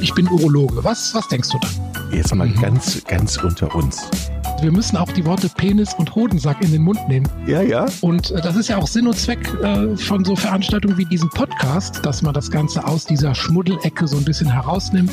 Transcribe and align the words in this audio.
ich 0.00 0.14
bin 0.14 0.28
Urologe. 0.28 0.82
Was, 0.82 1.14
was 1.14 1.28
denkst 1.28 1.50
du 1.50 1.58
dann? 1.58 2.12
Jetzt 2.12 2.34
mal 2.34 2.46
mhm. 2.46 2.60
ganz, 2.60 3.04
ganz 3.04 3.36
unter 3.38 3.74
uns. 3.74 4.10
Wir 4.60 4.70
müssen 4.70 4.98
auch 4.98 5.10
die 5.10 5.24
Worte 5.24 5.48
Penis 5.48 5.94
und 5.94 6.14
Hodensack 6.14 6.62
in 6.62 6.70
den 6.70 6.82
Mund 6.82 7.08
nehmen. 7.08 7.26
Ja, 7.46 7.62
ja. 7.62 7.86
Und 8.02 8.30
äh, 8.30 8.42
das 8.42 8.56
ist 8.56 8.68
ja 8.68 8.76
auch 8.76 8.86
Sinn 8.86 9.06
und 9.06 9.16
Zweck 9.16 9.48
äh, 9.62 9.96
von 9.96 10.22
so 10.22 10.36
Veranstaltungen 10.36 10.98
wie 10.98 11.06
diesem 11.06 11.30
Podcast, 11.30 12.04
dass 12.04 12.20
man 12.20 12.34
das 12.34 12.50
Ganze 12.50 12.86
aus 12.86 13.06
dieser 13.06 13.34
Schmuddelecke 13.34 14.06
so 14.06 14.18
ein 14.18 14.24
bisschen 14.26 14.52
herausnimmt. 14.52 15.10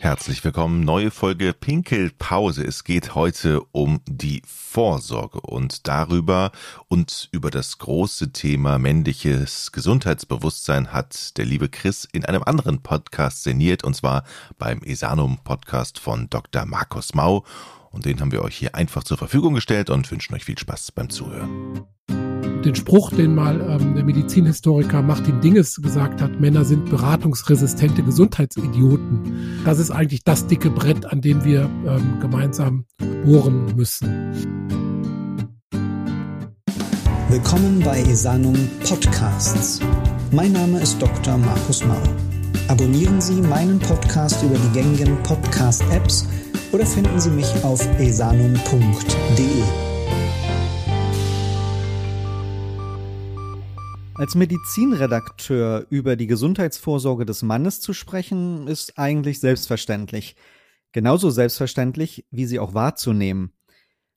Herzlich 0.00 0.42
willkommen, 0.44 0.80
neue 0.80 1.12
Folge 1.12 1.52
Pinkelpause. 1.52 2.64
Es 2.64 2.82
geht 2.82 3.14
heute 3.14 3.60
um 3.70 4.00
die 4.08 4.42
Vorsorge 4.44 5.40
und 5.40 5.86
darüber 5.86 6.50
und 6.88 7.28
über 7.30 7.52
das 7.52 7.78
große 7.78 8.32
Thema 8.32 8.80
männliches 8.80 9.70
Gesundheitsbewusstsein 9.70 10.92
hat 10.92 11.38
der 11.38 11.44
liebe 11.44 11.68
Chris 11.68 12.08
in 12.10 12.24
einem 12.24 12.42
anderen 12.42 12.82
Podcast 12.82 13.44
sinniert 13.44 13.84
und 13.84 13.94
zwar 13.94 14.24
beim 14.58 14.82
Esanum 14.82 15.38
Podcast 15.44 16.00
von 16.00 16.28
Dr. 16.28 16.66
Markus 16.66 17.14
Mau 17.14 17.44
und 17.94 18.04
den 18.04 18.20
haben 18.20 18.32
wir 18.32 18.42
euch 18.42 18.56
hier 18.56 18.74
einfach 18.74 19.04
zur 19.04 19.16
Verfügung 19.16 19.54
gestellt 19.54 19.88
und 19.88 20.10
wünschen 20.10 20.34
euch 20.34 20.44
viel 20.44 20.58
Spaß 20.58 20.92
beim 20.92 21.08
Zuhören. 21.10 21.84
Den 22.64 22.74
Spruch, 22.74 23.10
den 23.10 23.34
mal 23.34 23.60
ähm, 23.60 23.94
der 23.94 24.04
Medizinhistoriker 24.04 25.02
Martin 25.02 25.40
Dinges 25.40 25.76
gesagt 25.76 26.22
hat, 26.22 26.40
Männer 26.40 26.64
sind 26.64 26.88
beratungsresistente 26.88 28.02
Gesundheitsidioten. 28.02 29.60
Das 29.64 29.78
ist 29.78 29.90
eigentlich 29.90 30.24
das 30.24 30.46
dicke 30.46 30.70
Brett, 30.70 31.04
an 31.06 31.20
dem 31.20 31.44
wir 31.44 31.70
ähm, 31.86 32.20
gemeinsam 32.20 32.86
bohren 33.24 33.76
müssen. 33.76 34.32
Willkommen 37.28 37.80
bei 37.80 38.00
Esanum 38.00 38.56
Podcasts. 38.88 39.80
Mein 40.30 40.52
Name 40.52 40.80
ist 40.80 41.00
Dr. 41.00 41.36
Markus 41.36 41.84
Mau. 41.84 42.02
Abonnieren 42.66 43.20
Sie 43.20 43.42
meinen 43.42 43.78
Podcast 43.78 44.42
über 44.42 44.56
die 44.56 44.72
gängigen 44.72 45.22
Podcast-Apps 45.22 46.26
oder 46.72 46.86
finden 46.86 47.20
Sie 47.20 47.28
mich 47.28 47.46
auf 47.62 47.86
esanum.de. 48.00 49.62
Als 54.14 54.34
Medizinredakteur 54.34 55.86
über 55.90 56.16
die 56.16 56.26
Gesundheitsvorsorge 56.26 57.26
des 57.26 57.42
Mannes 57.42 57.80
zu 57.80 57.92
sprechen, 57.92 58.66
ist 58.66 58.98
eigentlich 58.98 59.40
selbstverständlich. 59.40 60.34
Genauso 60.92 61.28
selbstverständlich, 61.28 62.24
wie 62.30 62.46
sie 62.46 62.58
auch 62.58 62.72
wahrzunehmen. 62.72 63.52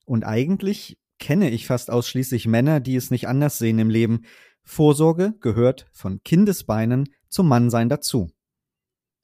Und 0.06 0.24
eigentlich 0.24 0.98
kenne 1.18 1.50
ich 1.50 1.66
fast 1.66 1.90
ausschließlich 1.90 2.46
Männer, 2.46 2.80
die 2.80 2.96
es 2.96 3.10
nicht 3.10 3.28
anders 3.28 3.58
sehen 3.58 3.78
im 3.78 3.90
Leben. 3.90 4.24
Vorsorge 4.62 5.34
gehört 5.40 5.86
von 5.92 6.22
Kindesbeinen 6.24 7.10
zum 7.28 7.46
Mannsein 7.46 7.90
dazu. 7.90 8.30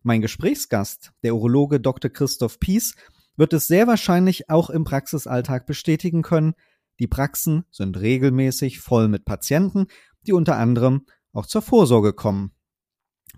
Mein 0.06 0.20
Gesprächsgast, 0.20 1.12
der 1.22 1.34
Urologe 1.34 1.80
Dr. 1.80 2.10
Christoph 2.10 2.60
Pies, 2.60 2.94
wird 3.38 3.54
es 3.54 3.66
sehr 3.66 3.86
wahrscheinlich 3.86 4.50
auch 4.50 4.68
im 4.68 4.84
Praxisalltag 4.84 5.64
bestätigen 5.64 6.20
können. 6.20 6.52
Die 6.98 7.06
Praxen 7.06 7.64
sind 7.70 7.98
regelmäßig 7.98 8.80
voll 8.80 9.08
mit 9.08 9.24
Patienten, 9.24 9.86
die 10.26 10.34
unter 10.34 10.58
anderem 10.58 11.06
auch 11.32 11.46
zur 11.46 11.62
Vorsorge 11.62 12.12
kommen. 12.12 12.52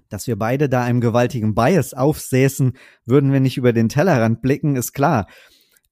Dass 0.09 0.27
wir 0.27 0.37
beide 0.37 0.69
da 0.69 0.83
einem 0.83 1.01
gewaltigen 1.01 1.55
Bias 1.55 1.95
aufsäßen, 1.95 2.77
würden 3.05 3.33
wir 3.33 3.39
nicht 3.39 3.59
über 3.59 3.73
den 3.73 3.89
Tellerrand 3.89 4.43
blicken, 4.43 4.75
ist 4.75 4.93
klar. 4.93 5.29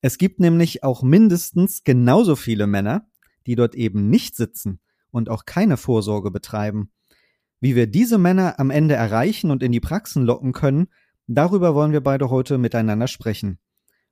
Es 0.00 0.19
gibt 0.19 0.41
nämlich 0.41 0.83
auch 0.83 1.05
mindestens 1.05 1.84
genauso 1.84 2.34
viele 2.34 2.67
Männer, 2.67 3.06
die 3.47 3.55
dort 3.55 3.77
eben 3.77 4.11
nicht 4.11 4.34
sitzen 4.34 4.80
und 5.12 5.28
auch 5.28 5.45
keine 5.45 5.77
Vorsorge 5.77 6.33
betreiben. 6.33 6.91
Wie 7.60 7.74
wir 7.74 7.86
diese 7.86 8.19
Männer 8.19 8.58
am 8.58 8.70
Ende 8.70 8.94
erreichen 8.94 9.50
und 9.50 9.62
in 9.62 9.72
die 9.72 9.80
Praxen 9.80 10.24
locken 10.24 10.52
können, 10.52 10.88
darüber 11.27 11.74
wollen 11.74 11.92
wir 11.92 12.02
beide 12.02 12.30
heute 12.30 12.58
miteinander 12.58 13.08
sprechen. 13.08 13.58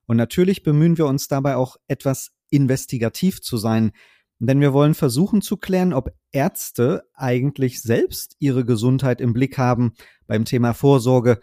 Und 0.06 0.16
natürlich 0.16 0.62
bemühen 0.62 0.98
wir 0.98 1.06
uns 1.06 1.28
dabei 1.28 1.56
auch 1.56 1.76
etwas 1.86 2.30
investigativ 2.50 3.40
zu 3.40 3.56
sein, 3.56 3.92
denn 4.38 4.60
wir 4.60 4.72
wollen 4.72 4.94
versuchen 4.94 5.40
zu 5.40 5.56
klären, 5.56 5.92
ob 5.92 6.12
Ärzte 6.32 7.04
eigentlich 7.14 7.80
selbst 7.80 8.34
ihre 8.40 8.64
Gesundheit 8.64 9.20
im 9.20 9.32
Blick 9.32 9.56
haben 9.56 9.92
beim 10.26 10.44
Thema 10.44 10.74
Vorsorge 10.74 11.40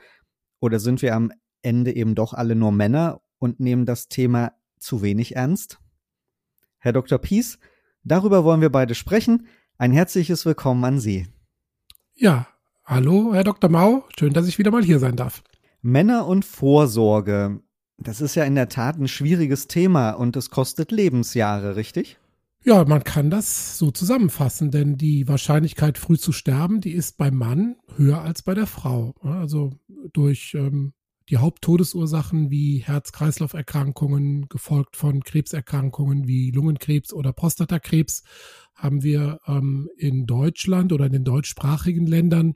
oder 0.60 0.80
sind 0.80 1.02
wir 1.02 1.16
am 1.16 1.32
Ende 1.62 1.96
eben 1.96 2.16
doch 2.16 2.34
alle 2.34 2.56
nur 2.56 2.72
Männer 2.72 3.22
und 3.38 3.60
nehmen 3.60 3.86
das 3.86 4.10
Thema 4.10 4.52
zu 4.78 5.02
wenig 5.02 5.36
ernst? 5.36 5.80
Herr 6.78 6.94
Dr. 6.94 7.20
Pies, 7.20 7.60
darüber 8.04 8.44
wollen 8.44 8.62
wir 8.62 8.72
beide 8.72 8.96
sprechen. 8.96 9.48
Ein 9.78 9.94
herzliches 9.94 10.46
Willkommen 10.46 10.84
an 10.84 11.00
Sie. 11.00 11.28
Ja, 12.22 12.48
hallo, 12.84 13.34
Herr 13.34 13.46
Dr. 13.46 13.70
Mau. 13.70 14.04
Schön, 14.20 14.34
dass 14.34 14.46
ich 14.46 14.58
wieder 14.58 14.72
mal 14.72 14.84
hier 14.84 15.00
sein 15.00 15.16
darf. 15.16 15.42
Männer 15.82 16.28
und 16.28 16.44
Vorsorge. 16.44 17.62
Das 17.98 18.20
ist 18.20 18.36
ja 18.36 18.44
in 18.44 18.56
der 18.56 18.68
Tat 18.68 18.98
ein 18.98 19.08
schwieriges 19.08 19.68
Thema 19.68 20.12
und 20.12 20.36
es 20.36 20.50
kostet 20.50 20.92
Lebensjahre, 20.92 21.78
richtig? 21.78 22.18
Ja, 22.62 22.84
man 22.84 23.06
kann 23.06 23.30
das 23.30 23.78
so 23.78 23.92
zusammenfassen, 23.92 24.70
denn 24.70 24.98
die 24.98 25.30
Wahrscheinlichkeit, 25.30 25.98
früh 25.98 26.18
zu 26.18 26.34
sterben, 26.34 26.82
die 26.82 26.92
ist 26.92 27.18
beim 27.18 27.36
Mann 27.36 27.78
höher 27.96 28.22
als 28.22 28.42
bei 28.42 28.54
der 28.54 28.68
Frau. 28.68 29.16
Also 29.22 29.72
durch 30.12 30.56
ähm, 30.56 30.92
die 31.30 31.38
Haupttodesursachen 31.38 32.50
wie 32.50 32.80
Herz-Kreislauf-Erkrankungen, 32.80 34.50
gefolgt 34.50 34.96
von 34.96 35.24
Krebserkrankungen 35.24 36.28
wie 36.28 36.52
Lungenkrebs 36.52 37.14
oder 37.14 37.34
Prostatakrebs, 37.34 38.24
haben 38.76 39.04
wir 39.04 39.40
ähm, 39.48 39.90
in 39.98 40.26
Deutschland 40.26 40.92
oder 40.92 41.06
in 41.06 41.14
den 41.14 41.24
deutschsprachigen 41.24 42.08
Ländern 42.08 42.56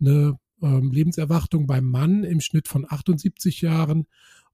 eine 0.00 0.38
ähm, 0.62 0.90
Lebenserwartung 0.90 1.66
beim 1.66 1.84
Mann 1.84 2.24
im 2.24 2.40
Schnitt 2.40 2.68
von 2.68 2.84
78 2.88 3.60
Jahren 3.60 4.06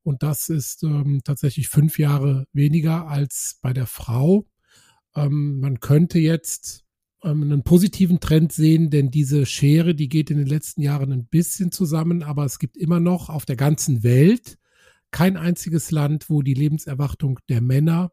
und 0.07 0.23
das 0.23 0.49
ist 0.49 0.85
ähm, 0.85 1.23
tatsächlich 1.25 1.69
fünf 1.69 1.99
Jahre 1.99 2.47
weniger 2.53 3.09
als 3.09 3.59
bei 3.61 3.73
der 3.73 3.89
Frau. 3.89 4.47
Ähm, 5.17 5.59
man 5.59 5.81
könnte 5.81 6.21
jetzt 6.21 6.86
einen 7.23 7.63
positiven 7.63 8.21
Trend 8.21 8.53
sehen, 8.53 8.91
denn 8.91 9.11
diese 9.11 9.47
Schere, 9.47 9.95
die 9.95 10.09
geht 10.09 10.31
in 10.31 10.39
den 10.39 10.47
letzten 10.47 10.83
Jahren 10.83 11.13
ein 11.13 11.27
bisschen 11.27 11.73
zusammen, 11.73 12.23
aber 12.23 12.45
es 12.45 12.59
gibt 12.59 12.77
immer 12.77 13.01
noch 13.01 13.31
auf 13.31 13.47
der 13.47 13.57
ganzen 13.57 14.03
Welt 14.03 14.59
kein 15.11 15.37
einziges 15.37 15.91
Land, 15.91 16.29
wo 16.29 16.43
die 16.43 16.55
Lebenserwartung 16.55 17.39
der 17.49 17.61
Männer 17.61 18.13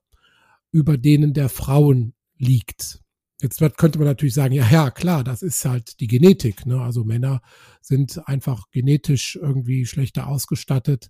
über 0.71 0.97
denen 0.97 1.33
der 1.33 1.49
Frauen 1.49 2.13
liegt. 2.37 2.99
Jetzt 3.41 3.59
könnte 3.77 3.99
man 3.99 4.07
natürlich 4.07 4.33
sagen, 4.33 4.53
ja, 4.53 4.67
ja, 4.69 4.89
klar, 4.89 5.23
das 5.23 5.41
ist 5.41 5.65
halt 5.65 5.99
die 5.99 6.07
Genetik. 6.07 6.65
Ne? 6.65 6.79
Also 6.81 7.03
Männer 7.03 7.41
sind 7.81 8.25
einfach 8.27 8.71
genetisch 8.71 9.37
irgendwie 9.41 9.85
schlechter 9.85 10.27
ausgestattet 10.27 11.09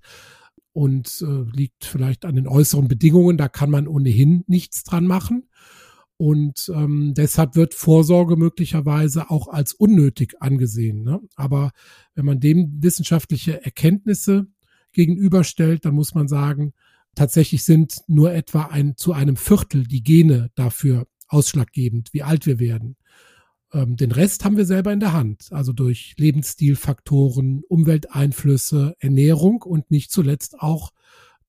und 0.71 1.21
äh, 1.21 1.55
liegt 1.55 1.85
vielleicht 1.85 2.25
an 2.25 2.35
den 2.35 2.47
äußeren 2.47 2.87
Bedingungen. 2.87 3.37
Da 3.37 3.49
kann 3.49 3.69
man 3.69 3.87
ohnehin 3.87 4.43
nichts 4.47 4.83
dran 4.83 5.05
machen. 5.05 5.47
Und 6.23 6.71
ähm, 6.73 7.13
deshalb 7.13 7.57
wird 7.57 7.73
Vorsorge 7.73 8.37
möglicherweise 8.37 9.29
auch 9.29 9.49
als 9.49 9.73
unnötig 9.73 10.41
angesehen. 10.41 11.03
Ne? 11.03 11.19
Aber 11.35 11.71
wenn 12.15 12.23
man 12.23 12.39
dem 12.39 12.81
wissenschaftliche 12.81 13.61
Erkenntnisse 13.65 14.47
gegenüberstellt, 14.93 15.83
dann 15.83 15.95
muss 15.95 16.15
man 16.15 16.29
sagen, 16.29 16.71
tatsächlich 17.13 17.65
sind 17.65 18.03
nur 18.07 18.33
etwa 18.33 18.67
ein, 18.67 18.95
zu 18.95 19.11
einem 19.11 19.35
Viertel 19.35 19.85
die 19.85 20.01
Gene 20.01 20.49
dafür 20.55 21.07
ausschlaggebend, 21.27 22.13
wie 22.13 22.23
alt 22.23 22.45
wir 22.45 22.57
werden. 22.57 22.95
Ähm, 23.73 23.97
den 23.97 24.13
Rest 24.13 24.45
haben 24.45 24.55
wir 24.55 24.65
selber 24.65 24.93
in 24.93 25.01
der 25.01 25.11
Hand, 25.11 25.47
also 25.51 25.73
durch 25.73 26.15
Lebensstilfaktoren, 26.17 27.63
Umwelteinflüsse, 27.67 28.95
Ernährung 28.97 29.61
und 29.61 29.91
nicht 29.91 30.09
zuletzt 30.09 30.57
auch 30.61 30.91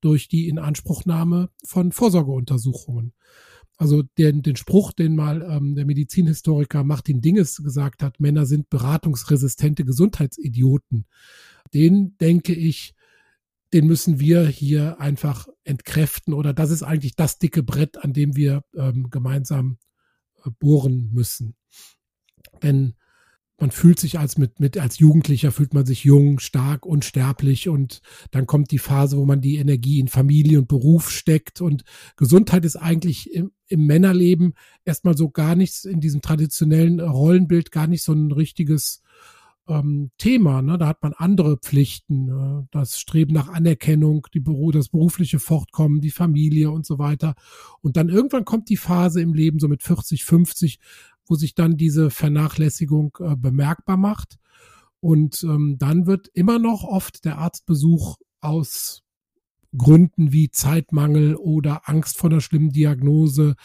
durch 0.01 0.27
die 0.27 0.49
Inanspruchnahme 0.49 1.51
von 1.65 1.93
Vorsorgeuntersuchungen. 1.93 3.13
Also 3.77 4.03
den, 4.03 4.43
den 4.43 4.57
Spruch, 4.57 4.93
den 4.93 5.17
mal 5.17 5.43
ähm, 5.43 5.75
der 5.75 5.85
Medizinhistoriker 5.85 6.85
Martin 6.85 7.21
Dinges 7.21 7.57
gesagt 7.63 8.03
hat, 8.03 8.21
Männer 8.21 8.47
sind 8.47 8.71
beratungsresistente 8.71 9.85
Gesundheitsidioten, 9.85 11.07
den 11.73 12.17
denke 12.19 12.55
ich, 12.55 12.95
den 13.73 13.87
müssen 13.87 14.21
wir 14.21 14.47
hier 14.47 15.01
einfach 15.01 15.49
entkräften 15.65 16.33
oder 16.35 16.53
das 16.53 16.71
ist 16.71 16.85
eigentlich 16.85 17.17
das 17.17 17.39
dicke 17.39 17.65
Brett, 17.65 17.99
an 18.05 18.13
dem 18.13 18.37
wir 18.37 18.63
ähm, 18.77 19.11
gemeinsam 19.11 19.79
äh, 20.45 20.51
bohren 20.61 21.11
müssen. 21.13 21.57
Denn 22.63 22.95
man 23.59 23.71
fühlt 23.71 24.01
sich 24.01 24.19
als 24.19 24.37
mit, 24.37 24.59
mit, 24.59 24.79
als 24.79 24.99
Jugendlicher 24.99 25.53
fühlt 25.53 25.75
man 25.75 25.87
sich 25.87 26.03
jung, 26.05 26.41
stark, 26.41 26.85
unsterblich 26.85 27.69
und 27.69 28.01
dann 28.33 28.47
kommt 28.47 28.73
die 28.73 28.79
Phase, 28.79 29.17
wo 29.17 29.25
man 29.25 29.41
die 29.41 29.57
Energie 29.57 30.01
in 30.01 30.09
Familie 30.09 30.59
und 30.59 30.69
Beruf 30.69 31.11
steckt 31.11 31.61
und 31.61 31.85
Gesundheit 32.17 32.65
ist 32.65 32.77
eigentlich 32.77 33.33
im, 33.33 33.53
im 33.69 33.87
Männerleben 33.87 34.55
erstmal 34.85 35.17
so 35.17 35.31
gar 35.31 35.55
nichts 35.55 35.85
in 35.85 36.01
diesem 36.01 36.21
traditionellen 36.21 37.01
Rollenbild 37.01 37.71
gar 37.71 37.87
nicht 37.87 38.03
so 38.03 38.13
ein 38.13 38.33
richtiges 38.33 39.03
ähm, 39.69 40.11
Thema. 40.19 40.63
Ne? 40.63 40.79
Da 40.79 40.87
hat 40.87 41.03
man 41.03 41.13
andere 41.15 41.57
Pflichten, 41.57 42.29
äh, 42.29 42.67
das 42.71 42.99
Streben 42.99 43.33
nach 43.33 43.49
Anerkennung, 43.49 44.27
die 44.35 44.41
Beru 44.41 44.73
das 44.73 44.89
berufliche 44.89 45.39
Fortkommen, 45.39 46.01
die 46.01 46.11
Familie 46.11 46.71
und 46.71 46.85
so 46.87 46.99
weiter. 46.99 47.35
Und 47.81 47.97
dann 47.97 48.09
irgendwann 48.09 48.45
kommt 48.45 48.69
die 48.69 48.77
Phase 48.77 49.21
im 49.21 49.33
Leben 49.33 49.59
so 49.59 49.69
mit 49.69 49.83
40, 49.83 50.25
50, 50.25 50.79
wo 51.27 51.35
sich 51.35 51.55
dann 51.55 51.77
diese 51.77 52.11
Vernachlässigung 52.11 53.17
äh, 53.21 53.37
bemerkbar 53.37 53.97
macht. 53.97 54.39
Und 55.01 55.43
ähm, 55.45 55.77
dann 55.79 56.07
wird 56.07 56.29
immer 56.33 56.59
noch 56.59 56.85
oft 56.85 57.25
der 57.25 57.39
Arztbesuch 57.39 58.17
aus 58.41 59.03
Gründen 59.77 60.33
wie 60.33 60.51
Zeitmangel 60.51 61.35
oder 61.35 61.89
Angst 61.89 62.17
vor 62.17 62.31
einer 62.31 62.41
schlimmen 62.41 62.71
Diagnose 62.71 63.57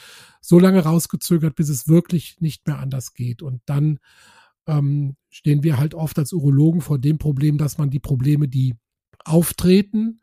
so 0.41 0.59
lange 0.59 0.83
rausgezögert, 0.83 1.55
bis 1.55 1.69
es 1.69 1.87
wirklich 1.87 2.37
nicht 2.39 2.65
mehr 2.67 2.79
anders 2.79 3.13
geht. 3.13 3.41
Und 3.41 3.61
dann 3.65 3.99
ähm, 4.67 5.15
stehen 5.29 5.63
wir 5.63 5.77
halt 5.77 5.93
oft 5.93 6.17
als 6.17 6.33
Urologen 6.33 6.81
vor 6.81 6.99
dem 6.99 7.17
Problem, 7.17 7.57
dass 7.57 7.77
man 7.77 7.89
die 7.89 7.99
Probleme, 7.99 8.47
die 8.47 8.75
auftreten, 9.23 10.21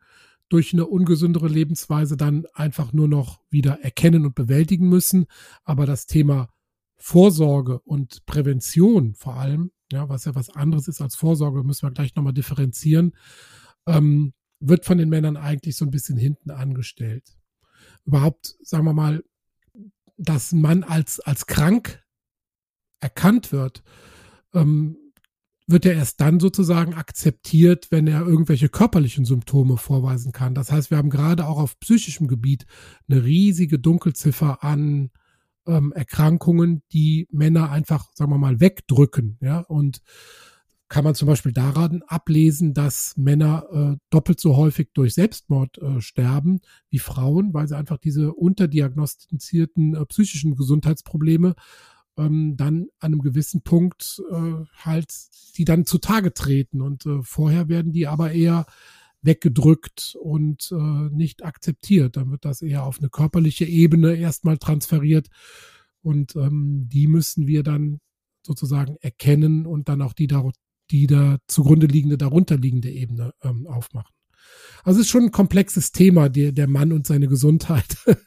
durch 0.49 0.73
eine 0.73 0.85
ungesündere 0.85 1.47
Lebensweise 1.47 2.15
dann 2.15 2.45
einfach 2.53 2.93
nur 2.93 3.07
noch 3.07 3.41
wieder 3.49 3.81
erkennen 3.81 4.25
und 4.25 4.35
bewältigen 4.35 4.87
müssen. 4.87 5.25
Aber 5.63 5.85
das 5.85 6.05
Thema 6.05 6.49
Vorsorge 6.97 7.79
und 7.79 8.25
Prävention 8.25 9.13
vor 9.13 9.35
allem, 9.35 9.71
ja, 9.91 10.09
was 10.09 10.25
ja 10.25 10.35
was 10.35 10.49
anderes 10.49 10.87
ist 10.87 11.01
als 11.01 11.15
Vorsorge, 11.15 11.63
müssen 11.63 11.87
wir 11.87 11.91
gleich 11.91 12.15
nochmal 12.15 12.33
differenzieren, 12.33 13.13
ähm, 13.85 14.33
wird 14.59 14.85
von 14.85 14.97
den 14.97 15.09
Männern 15.09 15.37
eigentlich 15.37 15.75
so 15.75 15.85
ein 15.85 15.91
bisschen 15.91 16.17
hinten 16.17 16.51
angestellt. 16.51 17.37
Überhaupt, 18.05 18.55
sagen 18.61 18.85
wir 18.85 18.93
mal, 18.93 19.23
dass 20.17 20.51
ein 20.51 20.61
Mann 20.61 20.83
als, 20.83 21.19
als 21.19 21.45
krank 21.45 22.03
erkannt 22.99 23.51
wird, 23.51 23.83
ähm, 24.53 24.97
wird 25.67 25.85
er 25.85 25.93
erst 25.93 26.21
dann 26.21 26.39
sozusagen 26.39 26.93
akzeptiert, 26.93 27.91
wenn 27.91 28.07
er 28.07 28.25
irgendwelche 28.25 28.69
körperlichen 28.69 29.25
Symptome 29.25 29.77
vorweisen 29.77 30.31
kann. 30.31 30.55
Das 30.55 30.71
heißt, 30.71 30.89
wir 30.89 30.97
haben 30.97 31.09
gerade 31.09 31.45
auch 31.45 31.59
auf 31.59 31.79
psychischem 31.79 32.27
Gebiet 32.27 32.65
eine 33.07 33.23
riesige 33.23 33.77
Dunkelziffer 33.77 34.63
an 34.63 35.11
ähm, 35.67 35.91
Erkrankungen, 35.93 36.81
die 36.91 37.27
Männer 37.31 37.71
einfach, 37.71 38.07
sagen 38.13 38.31
wir 38.31 38.37
mal, 38.37 38.59
wegdrücken. 38.59 39.37
Ja, 39.41 39.59
und 39.59 40.01
kann 40.89 41.03
man 41.03 41.15
zum 41.15 41.27
Beispiel 41.27 41.51
daran 41.51 42.01
ablesen, 42.07 42.73
dass 42.73 43.15
Männer 43.17 43.65
äh, 43.71 43.97
doppelt 44.09 44.39
so 44.39 44.55
häufig 44.55 44.89
durch 44.93 45.13
Selbstmord 45.13 45.77
äh, 45.79 45.99
sterben 45.99 46.61
wie 46.89 46.99
Frauen, 46.99 47.53
weil 47.53 47.67
sie 47.67 47.75
einfach 47.75 47.97
diese 47.97 48.33
unterdiagnostizierten 48.33 49.95
äh, 49.95 50.05
psychischen 50.05 50.55
Gesundheitsprobleme 50.55 51.55
ähm, 52.17 52.55
dann 52.55 52.87
an 52.99 53.13
einem 53.13 53.21
gewissen 53.21 53.63
Punkt 53.63 54.21
äh, 54.31 54.65
halt, 54.77 55.13
die 55.57 55.65
dann 55.65 55.85
zutage 55.85 56.33
treten. 56.33 56.81
Und 56.81 57.05
äh, 57.05 57.21
vorher 57.21 57.67
werden 57.67 57.91
die 57.91 58.07
aber 58.07 58.31
eher 58.31 58.65
weggedrückt 59.21 60.15
und 60.19 60.71
äh, 60.71 61.09
nicht 61.11 61.43
akzeptiert. 61.43 62.17
Dann 62.17 62.31
wird 62.31 62.45
das 62.45 62.61
eher 62.61 62.83
auf 62.83 62.99
eine 62.99 63.09
körperliche 63.09 63.65
Ebene 63.65 64.15
erstmal 64.15 64.57
transferiert. 64.57 65.27
Und 66.01 66.35
ähm, 66.35 66.87
die 66.87 67.07
müssen 67.07 67.47
wir 67.47 67.63
dann 67.63 67.99
sozusagen 68.45 68.95
erkennen 69.01 69.65
und 69.65 69.89
dann 69.89 70.01
auch 70.01 70.13
die 70.13 70.27
da, 70.27 70.49
die 70.91 71.07
da 71.07 71.37
zugrunde 71.47 71.87
liegende, 71.87 72.17
darunter 72.17 72.57
liegende 72.57 72.91
Ebene 72.91 73.33
ähm, 73.43 73.67
aufmachen. 73.67 74.13
Also 74.83 74.99
es 74.99 75.07
ist 75.07 75.11
schon 75.11 75.25
ein 75.25 75.31
komplexes 75.31 75.91
Thema, 75.91 76.29
der, 76.29 76.53
der 76.53 76.67
Mann 76.67 76.93
und 76.93 77.05
seine 77.05 77.27
Gesundheit. 77.27 77.97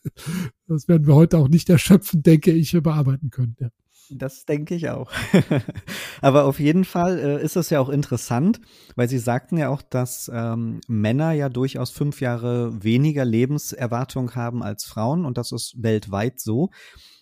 Das 0.67 0.87
werden 0.87 1.09
wir 1.09 1.17
heute 1.17 1.37
auch 1.39 1.49
nicht 1.49 1.69
erschöpfend, 1.69 2.25
denke 2.27 2.53
ich, 2.53 2.71
bearbeiten 2.81 3.31
können. 3.31 3.57
Ja. 3.59 3.71
Das 4.13 4.45
denke 4.45 4.75
ich 4.75 4.89
auch. 4.89 5.11
Aber 6.21 6.45
auf 6.45 6.59
jeden 6.59 6.85
Fall 6.85 7.19
äh, 7.19 7.43
ist 7.43 7.57
es 7.57 7.71
ja 7.71 7.81
auch 7.81 7.89
interessant, 7.89 8.61
weil 8.97 9.09
Sie 9.09 9.19
sagten 9.19 9.57
ja 9.57 9.69
auch, 9.69 9.83
dass 9.83 10.31
ähm, 10.33 10.81
Männer 10.89 11.33
ja 11.33 11.49
durchaus 11.49 11.91
fünf 11.91 12.21
Jahre 12.21 12.83
weniger 12.83 13.25
Lebenserwartung 13.25 14.35
haben 14.35 14.63
als 14.63 14.85
Frauen 14.85 15.25
und 15.25 15.39
das 15.39 15.53
ist 15.53 15.75
weltweit 15.79 16.41
so 16.41 16.71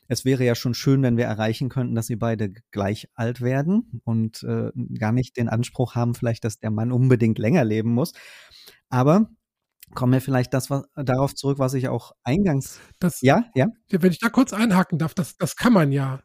es 0.08 0.24
wäre 0.24 0.44
ja 0.44 0.54
schon 0.54 0.74
schön, 0.74 1.02
wenn 1.02 1.18
wir 1.18 1.26
erreichen 1.26 1.68
könnten, 1.68 1.94
dass 1.94 2.06
sie 2.06 2.16
beide 2.16 2.50
gleich 2.70 3.08
alt 3.14 3.42
werden 3.42 4.00
und 4.04 4.42
äh, 4.42 4.70
gar 4.98 5.12
nicht 5.12 5.36
den 5.36 5.48
Anspruch 5.48 5.94
haben, 5.94 6.14
vielleicht, 6.14 6.44
dass 6.44 6.58
der 6.58 6.70
Mann 6.70 6.92
unbedingt 6.92 7.38
länger 7.38 7.64
leben 7.64 7.92
muss. 7.92 8.14
Aber 8.88 9.28
kommen 9.94 10.14
wir 10.14 10.20
vielleicht 10.20 10.54
das, 10.54 10.70
was, 10.70 10.84
darauf 10.96 11.34
zurück, 11.34 11.58
was 11.58 11.74
ich 11.74 11.88
auch 11.88 12.12
eingangs. 12.24 12.80
Das, 12.98 13.20
ja, 13.20 13.44
ja. 13.54 13.66
Wenn 13.90 14.12
ich 14.12 14.18
da 14.18 14.30
kurz 14.30 14.52
einhaken 14.52 14.98
darf, 14.98 15.14
das, 15.14 15.36
das 15.36 15.56
kann 15.56 15.74
man 15.74 15.92
ja. 15.92 16.20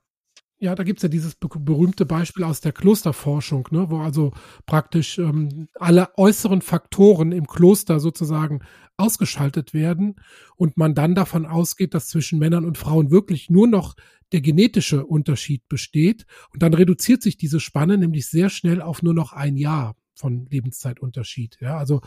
Ja, 0.63 0.75
da 0.75 0.83
gibt 0.83 0.99
es 0.99 1.03
ja 1.03 1.09
dieses 1.09 1.35
berühmte 1.35 2.05
Beispiel 2.05 2.45
aus 2.45 2.61
der 2.61 2.71
Klosterforschung, 2.71 3.67
ne, 3.71 3.89
wo 3.89 3.97
also 3.97 4.31
praktisch 4.65 5.17
ähm, 5.17 5.67
alle 5.73 6.17
äußeren 6.17 6.61
Faktoren 6.61 7.33
im 7.33 7.47
Kloster 7.47 7.99
sozusagen 7.99 8.61
ausgeschaltet 8.95 9.73
werden 9.73 10.15
und 10.55 10.77
man 10.77 10.95
dann 10.95 11.15
davon 11.15 11.45
ausgeht, 11.45 11.93
dass 11.93 12.07
zwischen 12.07 12.39
Männern 12.39 12.63
und 12.63 12.77
Frauen 12.77 13.11
wirklich 13.11 13.49
nur 13.49 13.67
noch 13.67 13.95
der 14.31 14.39
genetische 14.39 15.05
Unterschied 15.05 15.67
besteht. 15.67 16.25
Und 16.53 16.63
dann 16.63 16.73
reduziert 16.73 17.23
sich 17.23 17.35
diese 17.35 17.59
Spanne 17.59 17.97
nämlich 17.97 18.29
sehr 18.29 18.49
schnell 18.49 18.81
auf 18.81 19.03
nur 19.03 19.13
noch 19.13 19.33
ein 19.33 19.57
Jahr 19.57 19.97
von 20.15 20.47
Lebenszeitunterschied. 20.49 21.57
Ja, 21.59 21.77
also 21.77 21.99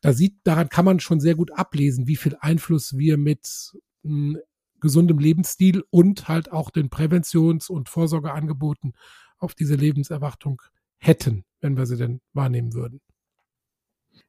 da 0.00 0.12
sieht, 0.12 0.34
daran 0.42 0.68
kann 0.68 0.84
man 0.84 0.98
schon 0.98 1.20
sehr 1.20 1.36
gut 1.36 1.52
ablesen, 1.52 2.08
wie 2.08 2.16
viel 2.16 2.36
Einfluss 2.40 2.98
wir 2.98 3.18
mit 3.18 3.72
hm, 4.02 4.36
gesundem 4.80 5.18
Lebensstil 5.18 5.84
und 5.90 6.28
halt 6.28 6.52
auch 6.52 6.70
den 6.70 6.88
Präventions- 6.88 7.70
und 7.70 7.88
Vorsorgeangeboten 7.88 8.94
auf 9.38 9.54
diese 9.54 9.74
Lebenserwartung 9.74 10.62
hätten, 10.98 11.44
wenn 11.60 11.76
wir 11.76 11.86
sie 11.86 11.96
denn 11.96 12.20
wahrnehmen 12.32 12.74
würden. 12.74 13.00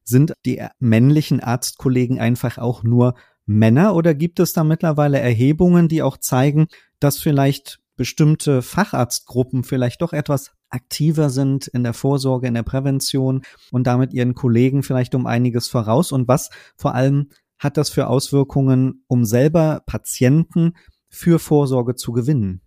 Sind 0.03 0.33
die 0.45 0.63
männlichen 0.80 1.39
Arztkollegen 1.39 2.19
einfach 2.19 2.57
auch 2.57 2.83
nur 2.83 3.15
Männer 3.45 3.95
oder 3.95 4.13
gibt 4.13 4.39
es 4.39 4.53
da 4.53 4.63
mittlerweile 4.63 5.19
Erhebungen, 5.19 5.88
die 5.88 6.01
auch 6.01 6.18
zeigen, 6.18 6.68
dass 7.00 7.18
vielleicht 7.19 7.80
bestimmte 7.95 8.62
Facharztgruppen 8.62 9.63
vielleicht 9.63 10.01
doch 10.01 10.13
etwas 10.13 10.51
aktiver 10.69 11.30
sind 11.30 11.68
in 11.68 11.83
der 11.83 11.94
Vorsorge, 11.94 12.47
in 12.47 12.54
der 12.54 12.63
Prävention 12.63 13.44
und 13.71 13.86
damit 13.86 14.13
ihren 14.13 14.33
Kollegen 14.33 14.83
vielleicht 14.83 15.13
um 15.13 15.27
einiges 15.27 15.68
voraus 15.68 16.12
und 16.12 16.27
was 16.27 16.50
vor 16.77 16.95
allem 16.95 17.30
hat 17.62 17.78
das 17.78 17.92
für 17.92 18.08
Auswirkungen, 18.08 19.04
um 19.08 19.24
selber 19.24 19.84
Patienten 19.86 20.74
für 21.10 21.38
Vorsorge 21.38 21.94
zu 21.94 22.12
gewinnen? 22.12 22.62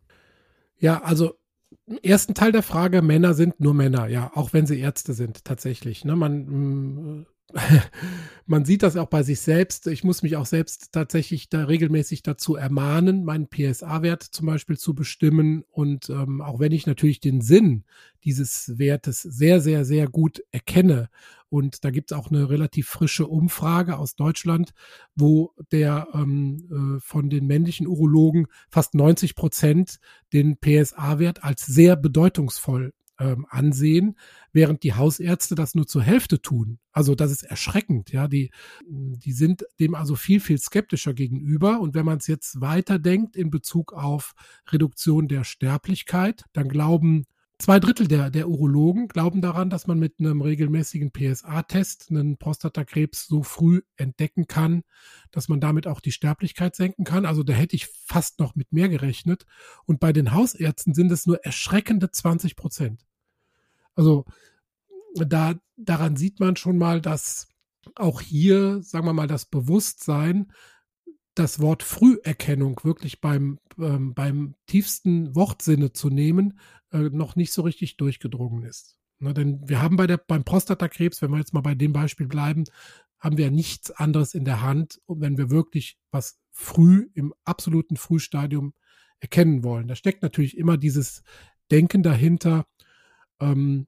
Ja, 0.79 1.03
also 1.03 1.35
im 1.87 1.99
ersten 2.03 2.35
Teil 2.35 2.53
der 2.53 2.63
Frage, 2.63 3.03
Männer 3.03 3.35
sind 3.35 3.59
nur 3.59 3.75
Männer, 3.75 4.07
ja, 4.07 4.31
auch 4.35 4.53
wenn 4.53 4.67
sie 4.67 4.79
Ärzte 4.79 5.13
sind, 5.13 5.45
tatsächlich. 5.45 6.05
Ne? 6.05 6.15
Man, 6.15 6.45
mm, 6.45 7.27
man 8.47 8.65
sieht 8.65 8.85
das 8.85 8.97
auch 8.97 9.09
bei 9.09 9.25
sich 9.25 9.41
selbst. 9.41 9.89
Ich 9.89 10.05
muss 10.05 10.23
mich 10.23 10.37
auch 10.37 10.47
selbst 10.47 10.93
tatsächlich 10.93 11.49
da 11.49 11.65
regelmäßig 11.65 12.23
dazu 12.23 12.55
ermahnen, 12.55 13.25
meinen 13.25 13.49
PSA-Wert 13.49 14.23
zum 14.23 14.47
Beispiel 14.47 14.79
zu 14.79 14.95
bestimmen. 14.95 15.65
Und 15.71 16.09
ähm, 16.09 16.41
auch 16.41 16.61
wenn 16.61 16.73
ich 16.73 16.87
natürlich 16.87 17.19
den 17.19 17.41
Sinn 17.41 17.85
dieses 18.23 18.79
Wertes 18.79 19.23
sehr, 19.23 19.61
sehr, 19.61 19.85
sehr 19.85 20.07
gut 20.07 20.41
erkenne. 20.53 21.11
Und 21.55 21.85
da 21.85 21.91
gibt 21.91 22.11
es 22.11 22.19
auch 22.19 22.33
eine 22.33 22.51
relativ 22.51 22.89
frische 22.89 23.29
Umfrage 23.29 23.97
aus 23.97 24.17
Deutschland, 24.17 24.73
wo 25.15 25.53
der 25.71 26.09
ähm, 26.13 26.97
äh, 26.97 27.01
von 27.01 27.31
den 27.31 27.47
männlichen 27.47 27.87
Urologen 27.87 28.49
fast 28.71 28.97
90 28.97 29.37
Prozent 29.37 30.01
den 30.33 30.57
PSA-Wert 30.59 31.45
als 31.45 31.65
sehr 31.65 31.95
bedeutungsvoll 31.95 32.93
ähm, 33.21 33.47
ansehen, 33.49 34.19
während 34.53 34.83
die 34.83 34.95
Hausärzte 34.95 35.55
das 35.55 35.77
nur 35.77 35.87
zur 35.87 36.03
Hälfte 36.03 36.43
tun. 36.43 36.81
Also 36.91 37.15
das 37.15 37.31
ist 37.31 37.45
erschreckend, 37.45 38.11
ja. 38.11 38.27
Die, 38.27 38.51
die 38.89 39.33
sind 39.33 39.65
dem 39.79 39.95
also 39.95 40.17
viel, 40.17 40.41
viel 40.41 40.59
skeptischer 40.59 41.15
gegenüber. 41.15 41.79
Und 41.79 41.95
wenn 41.95 42.05
man 42.05 42.19
es 42.19 42.27
jetzt 42.27 42.61
weiterdenkt 42.63 43.37
in 43.37 43.51
Bezug 43.51 43.93
auf 43.93 44.33
Reduktion 44.73 45.29
der 45.29 45.45
Sterblichkeit, 45.45 46.43
dann 46.53 46.69
glauben 46.69 47.27
Zwei 47.65 47.81
Drittel 47.81 48.09
der, 48.09 48.29
der 48.29 48.51
Urologen 48.51 49.09
glauben 49.09 49.41
daran, 49.41 49.71
dass 49.71 49.87
man 49.87 49.99
mit 49.99 50.21
einem 50.21 50.43
regelmäßigen 50.43 51.13
PSA-Test 51.13 52.11
einen 52.11 52.37
Prostatakrebs 52.37 53.27
so 53.27 53.43
früh 53.43 53.81
entdecken 53.97 54.47
kann, 54.47 54.83
dass 55.31 55.49
man 55.49 55.61
damit 55.61 55.87
auch 55.87 56.03
die 56.03 56.13
Sterblichkeit 56.13 56.77
senken 56.77 57.05
kann. 57.05 57.25
Also 57.25 57.43
da 57.43 57.55
hätte 57.55 57.75
ich 57.75 57.87
fast 57.87 58.39
noch 58.39 58.55
mit 58.55 58.71
mehr 58.75 58.91
gerechnet. 58.91 59.47
Und 59.87 59.99
bei 59.99 60.13
den 60.13 60.33
Hausärzten 60.33 60.93
sind 60.93 61.11
es 61.11 61.25
nur 61.25 61.43
erschreckende 61.43 62.11
20 62.11 62.55
Prozent. 62.55 63.07
Also 63.95 64.27
da, 65.15 65.55
daran 65.79 66.17
sieht 66.17 66.41
man 66.41 66.57
schon 66.57 66.77
mal, 66.77 67.01
dass 67.01 67.49
auch 67.95 68.21
hier, 68.21 68.83
sagen 68.83 69.07
wir 69.07 69.15
mal, 69.15 69.27
das 69.27 69.47
Bewusstsein, 69.47 70.53
das 71.35 71.61
Wort 71.61 71.83
Früherkennung 71.83 72.81
wirklich 72.85 73.21
beim, 73.21 73.59
ähm, 73.79 74.15
beim 74.15 74.55
tiefsten 74.67 75.35
Wortsinne 75.35 75.93
zu 75.93 76.11
nehmen, 76.11 76.59
äh, 76.93 77.11
noch 77.11 77.37
nicht 77.37 77.53
so 77.53 77.63
richtig 77.63 77.97
durchgedrungen 77.97 78.65
ist. 78.65 78.97
Na, 79.19 79.33
denn 79.33 79.69
wir 79.69 79.81
haben 79.81 79.97
bei 79.97 80.07
der, 80.07 80.19
beim 80.19 80.45
Prostatakrebs, 80.45 81.23
wenn 81.23 81.31
wir 81.31 81.39
jetzt 81.39 81.55
mal 81.55 81.61
bei 81.61 81.75
dem 81.75 81.93
Beispiel 81.93 82.27
bleiben, 82.27 82.65
haben 83.19 83.39
wir 83.39 83.51
nichts 83.51 83.91
anderes 83.91 84.35
in 84.35 84.45
der 84.45 84.61
Hand, 84.61 85.01
wenn 85.07 85.39
wir 85.39 85.51
wirklich 85.51 85.99
was 86.11 86.39
früh 86.51 87.09
im 87.15 87.33
absoluten 87.45 87.97
Frühstadium 87.97 88.75
erkennen 89.21 89.65
wollen. 89.65 89.89
Da 89.89 89.97
steckt 89.97 90.23
natürlich 90.23 90.59
immer 90.59 90.77
dieses 90.77 91.23
Denken 91.71 92.03
dahinter, 92.03 92.67
ähm, 93.41 93.87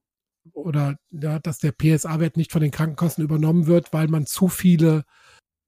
oder 0.52 0.96
ja, 1.10 1.38
dass 1.38 1.58
der 1.58 1.72
PSA-Wert 1.72 2.36
nicht 2.36 2.52
von 2.52 2.62
den 2.62 2.70
Krankenkassen 2.70 3.22
übernommen 3.22 3.66
wird, 3.66 3.92
weil 3.92 4.08
man 4.08 4.26
zu 4.26 4.48
viele 4.48 5.04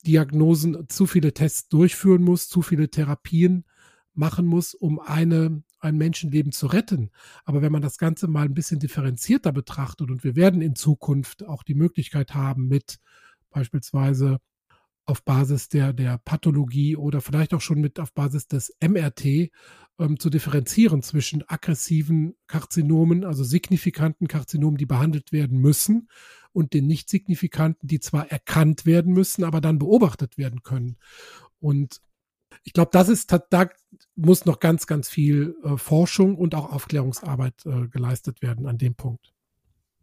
Diagnosen, 0.08 0.88
zu 0.88 1.06
viele 1.06 1.34
Tests 1.34 1.68
durchführen 1.68 2.22
muss, 2.22 2.48
zu 2.48 2.62
viele 2.62 2.88
Therapien 2.88 3.64
machen 4.14 4.46
muss, 4.46 4.74
um 4.74 4.98
eine 4.98 5.62
ein 5.80 5.96
Menschenleben 5.96 6.50
zu 6.50 6.66
retten. 6.66 7.10
Aber 7.44 7.62
wenn 7.62 7.70
man 7.72 7.82
das 7.82 7.98
Ganze 7.98 8.26
mal 8.26 8.44
ein 8.44 8.54
bisschen 8.54 8.80
differenzierter 8.80 9.52
betrachtet 9.52 10.10
und 10.10 10.24
wir 10.24 10.34
werden 10.34 10.60
in 10.60 10.74
Zukunft 10.74 11.46
auch 11.46 11.62
die 11.62 11.74
Möglichkeit 11.74 12.34
haben, 12.34 12.66
mit 12.66 12.98
beispielsweise 13.50 14.38
auf 15.04 15.24
Basis 15.24 15.68
der, 15.68 15.92
der 15.92 16.18
Pathologie 16.18 16.96
oder 16.96 17.20
vielleicht 17.20 17.54
auch 17.54 17.60
schon 17.60 17.80
mit 17.80 17.98
auf 17.98 18.12
Basis 18.12 18.46
des 18.46 18.76
MRT 18.82 19.50
ähm, 19.98 20.18
zu 20.18 20.28
differenzieren 20.28 21.02
zwischen 21.02 21.48
aggressiven 21.48 22.34
Karzinomen, 22.46 23.24
also 23.24 23.42
signifikanten 23.42 24.28
Karzinomen, 24.28 24.76
die 24.76 24.86
behandelt 24.86 25.32
werden 25.32 25.58
müssen, 25.58 26.08
und 26.52 26.72
den 26.72 26.86
nicht 26.86 27.08
signifikanten, 27.08 27.86
die 27.88 28.00
zwar 28.00 28.30
erkannt 28.30 28.86
werden 28.86 29.12
müssen, 29.12 29.44
aber 29.44 29.60
dann 29.60 29.78
beobachtet 29.78 30.38
werden 30.38 30.62
können. 30.62 30.96
Und 31.60 32.00
ich 32.64 32.72
glaube, 32.72 32.90
das 32.92 33.08
ist, 33.08 33.32
da 33.50 33.68
muss 34.16 34.44
noch 34.44 34.60
ganz, 34.60 34.86
ganz 34.86 35.08
viel 35.08 35.56
äh, 35.62 35.76
Forschung 35.76 36.36
und 36.36 36.54
auch 36.54 36.72
Aufklärungsarbeit 36.72 37.66
äh, 37.66 37.88
geleistet 37.88 38.42
werden 38.42 38.66
an 38.66 38.78
dem 38.78 38.94
Punkt. 38.94 39.32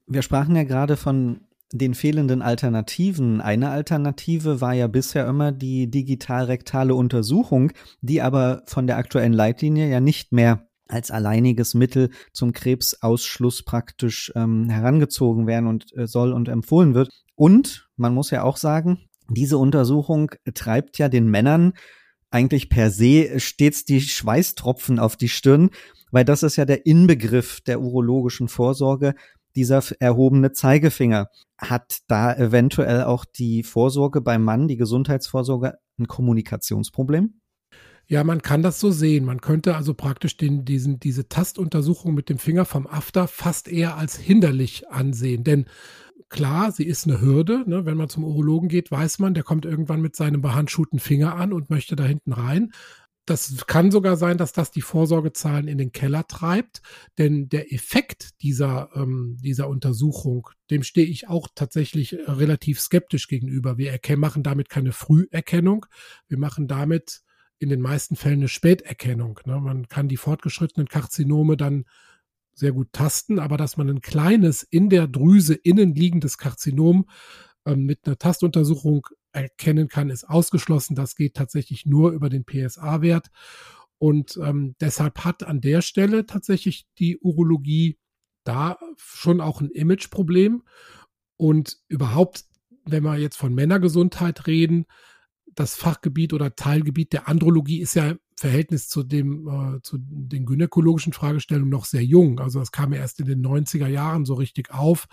Wir 0.08 0.22
sprachen 0.22 0.56
ja 0.56 0.64
gerade 0.64 0.98
von 0.98 1.42
den 1.72 1.96
fehlenden 1.96 2.42
Alternativen. 2.42 3.42
Eine 3.42 3.70
Alternative 3.70 4.62
war 4.62 4.74
ja 4.74 4.88
bisher 4.88 5.28
immer 5.28 5.52
die 5.52 5.90
digital-rektale 5.90 6.94
Untersuchung, 6.96 7.72
die 8.02 8.22
aber 8.22 8.64
von 8.68 8.88
der 8.88 8.98
aktuellen 8.98 9.34
Leitlinie 9.34 9.90
ja 9.90 10.00
nicht 10.00 10.32
mehr 10.32 10.68
als 10.88 11.12
alleiniges 11.12 11.74
Mittel 11.74 12.10
zum 12.32 12.54
Krebsausschluss 12.54 13.64
praktisch 13.64 14.32
ähm, 14.36 14.70
herangezogen 14.70 15.48
werden 15.48 15.68
und 15.68 15.96
äh, 15.98 16.08
soll 16.08 16.34
und 16.34 16.48
empfohlen 16.48 16.94
wird. 16.94 17.10
Und 17.36 17.90
man 17.98 18.14
muss 18.14 18.32
ja 18.32 18.44
auch 18.44 18.58
sagen, 18.58 19.00
diese 19.30 19.58
Untersuchung 19.58 20.32
treibt 20.54 20.98
ja 20.98 21.10
den 21.10 21.28
Männern 21.30 21.74
eigentlich 22.30 22.70
per 22.70 22.92
se 22.92 23.40
stets 23.40 23.86
die 23.86 24.02
Schweißtropfen 24.02 25.00
auf 25.00 25.16
die 25.16 25.30
Stirn, 25.30 25.70
weil 26.12 26.26
das 26.26 26.44
ist 26.44 26.56
ja 26.58 26.66
der 26.66 26.86
Inbegriff 26.86 27.62
der 27.62 27.82
urologischen 27.82 28.48
Vorsorge, 28.48 29.16
dieser 29.56 29.82
erhobene 30.00 30.52
Zeigefinger. 30.52 31.30
Hat 31.58 32.00
da 32.08 32.34
eventuell 32.34 33.04
auch 33.04 33.26
die 33.26 33.64
Vorsorge 33.64 34.22
beim 34.22 34.44
Mann, 34.44 34.68
die 34.68 34.78
Gesundheitsvorsorge, 34.78 35.78
ein 35.98 36.08
Kommunikationsproblem? 36.08 37.40
Ja, 38.08 38.24
man 38.24 38.42
kann 38.42 38.62
das 38.62 38.80
so 38.80 38.92
sehen. 38.92 39.26
Man 39.26 39.42
könnte 39.42 39.76
also 39.76 39.94
praktisch 39.94 40.38
den, 40.38 40.64
diesen, 40.64 41.00
diese 41.00 41.28
Tastuntersuchung 41.28 42.14
mit 42.14 42.30
dem 42.30 42.38
Finger 42.38 42.66
vom 42.66 42.86
After 42.86 43.28
fast 43.28 43.68
eher 43.68 43.98
als 43.98 44.16
hinderlich 44.16 44.90
ansehen. 44.90 45.44
Denn 45.44 45.66
klar, 46.30 46.72
sie 46.72 46.86
ist 46.86 47.08
eine 47.08 47.20
Hürde. 47.20 47.64
Ne? 47.68 47.86
Wenn 47.86 47.98
man 47.98 48.10
zum 48.10 48.24
Urologen 48.24 48.70
geht, 48.70 48.92
weiß 48.92 49.20
man, 49.20 49.34
der 49.34 49.44
kommt 49.44 49.66
irgendwann 49.66 50.02
mit 50.02 50.16
seinem 50.16 50.42
behandschuhten 50.42 51.00
Finger 51.00 51.36
an 51.36 51.52
und 51.52 51.70
möchte 51.72 51.96
da 51.96 52.04
hinten 52.04 52.34
rein. 52.34 52.72
Das 53.28 53.66
kann 53.66 53.90
sogar 53.90 54.18
sein, 54.18 54.38
dass 54.38 54.52
das 54.52 54.70
die 54.70 54.82
Vorsorgezahlen 54.82 55.68
in 55.68 55.80
den 55.80 55.92
Keller 55.92 56.28
treibt, 56.28 56.84
denn 57.18 57.50
der 57.50 57.74
Effekt 57.74 58.40
dieser, 58.44 58.92
ähm, 58.94 59.38
dieser 59.42 59.68
Untersuchung, 59.68 60.48
dem 60.70 60.84
stehe 60.84 61.08
ich 61.08 61.28
auch 61.28 61.48
tatsächlich 61.56 62.14
äh, 62.14 62.22
relativ 62.30 62.80
skeptisch 62.80 63.28
gegenüber. 63.28 63.80
Wir 63.80 64.00
machen 64.18 64.44
damit 64.44 64.70
keine 64.70 64.92
Früherkennung, 64.92 65.88
wir 66.28 66.38
machen 66.38 66.68
damit 66.68 67.25
in 67.60 67.70
den 67.70 67.82
meisten 67.82 68.16
Fällen 68.16 68.40
eine 68.40 68.48
Späterkennung. 68.48 69.40
Ne? 69.46 69.60
Man 69.60 69.88
kann 69.88 70.08
die 70.08 70.18
fortgeschrittenen 70.18 70.88
Karzinome 70.88 71.58
dann 71.58 71.86
sehr 72.54 72.72
gut 72.72 72.94
tasten, 72.94 73.40
aber 73.40 73.58
dass 73.58 73.78
man 73.78 73.90
ein 73.90 74.02
kleines 74.02 74.64
in 74.64 74.90
der 74.90 75.08
Drüse 75.08 75.54
innen 75.56 75.94
liegendes 75.94 76.38
Karzinom 76.38 77.10
ähm, 77.66 77.86
mit 77.86 78.06
einer 78.06 78.18
Tastuntersuchung 78.18 79.08
erkennen 79.32 79.90
kann, 79.90 80.10
ist 80.10 80.24
ausgeschlossen. 80.24 80.96
Das 80.96 81.16
geht 81.16 81.36
tatsächlich 81.36 81.86
nur 81.86 82.12
über 82.12 82.30
den 82.30 82.46
PSA-Wert. 82.46 83.28
Und 83.98 84.40
ähm, 84.42 84.76
deshalb 84.80 85.26
hat 85.26 85.44
an 85.44 85.62
der 85.62 85.82
Stelle 85.82 86.26
tatsächlich 86.26 86.86
die 86.98 87.18
Urologie 87.20 87.98
da 88.44 88.78
schon 88.98 89.42
auch 89.42 89.62
ein 89.62 89.72
Imageproblem. 89.72 90.64
Und 91.38 91.78
überhaupt, 91.88 92.46
wenn 92.86 93.04
wir 93.04 93.18
jetzt 93.18 93.38
von 93.38 93.54
Männergesundheit 93.54 94.48
reden, 94.48 94.86
das 95.56 95.76
Fachgebiet 95.76 96.34
oder 96.34 96.56
Teilgebiet 96.56 97.14
der 97.14 97.28
Andrologie 97.28 97.80
ist 97.80 97.96
ja 97.96 98.12
im 98.12 98.20
Verhältnis 98.38 98.90
zu 98.90 99.04
dem, 99.04 99.48
äh, 99.48 99.82
zu 99.82 99.98
den 100.00 100.46
gynäkologischen 100.46 101.14
Fragestellungen 101.14 101.70
noch 101.70 101.86
sehr 101.86 102.04
jung. 102.04 102.40
Also 102.40 102.60
das 102.60 102.72
kam 102.72 102.94
ja 102.94 103.00
erst 103.00 103.20
in 103.20 103.26
den 103.26 103.42
90er 103.42 103.88
Jahren 103.88 104.26
so 104.26 104.34
richtig 104.34 104.72
auf. 104.72 105.08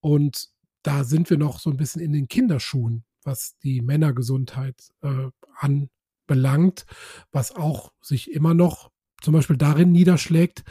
Und 0.00 0.48
da 0.82 1.04
sind 1.04 1.30
wir 1.30 1.38
noch 1.38 1.60
so 1.60 1.70
ein 1.70 1.76
bisschen 1.76 2.02
in 2.02 2.12
den 2.12 2.26
Kinderschuhen 2.26 3.04
was 3.24 3.56
die 3.62 3.80
Männergesundheit 3.80 4.92
äh, 5.02 5.28
anbelangt, 5.58 6.86
was 7.30 7.54
auch 7.54 7.92
sich 8.00 8.32
immer 8.32 8.54
noch 8.54 8.90
zum 9.22 9.34
Beispiel 9.34 9.56
darin 9.56 9.92
niederschlägt, 9.92 10.64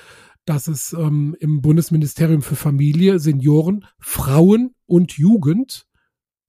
dass 0.45 0.67
es 0.67 0.93
ähm, 0.93 1.35
im 1.39 1.61
Bundesministerium 1.61 2.41
für 2.41 2.55
Familie, 2.55 3.19
Senioren, 3.19 3.85
Frauen 3.99 4.75
und 4.85 5.17
Jugend 5.17 5.87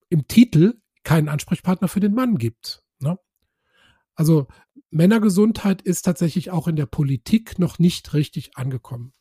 im 0.09 0.27
Titel 0.27 0.81
keinen 1.05 1.29
Ansprechpartner 1.29 1.89
für 1.89 2.01
den 2.01 2.15
Mann 2.15 2.39
gibt. 2.39 2.83
Ne? 3.01 3.19
Also 4.15 4.47
Männergesundheit 4.91 5.83
ist 5.83 6.03
tatsächlich 6.03 6.51
auch 6.51 6.69
in 6.69 6.77
der 6.77 6.87
Politik 6.87 7.59
noch 7.59 7.79
nicht 7.79 8.15
richtig 8.15 8.57
angekommen. 8.57 9.13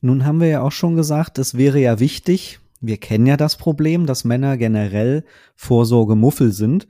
Nun 0.00 0.24
haben 0.24 0.40
wir 0.40 0.48
ja 0.48 0.62
auch 0.62 0.72
schon 0.72 0.96
gesagt, 0.96 1.38
es 1.38 1.56
wäre 1.56 1.80
ja 1.80 1.98
wichtig, 1.98 2.60
wir 2.80 2.98
kennen 2.98 3.26
ja 3.26 3.36
das 3.36 3.56
Problem, 3.56 4.06
dass 4.06 4.24
Männer 4.24 4.56
generell 4.56 5.24
Vorsorgemuffel 5.54 6.52
sind. 6.52 6.88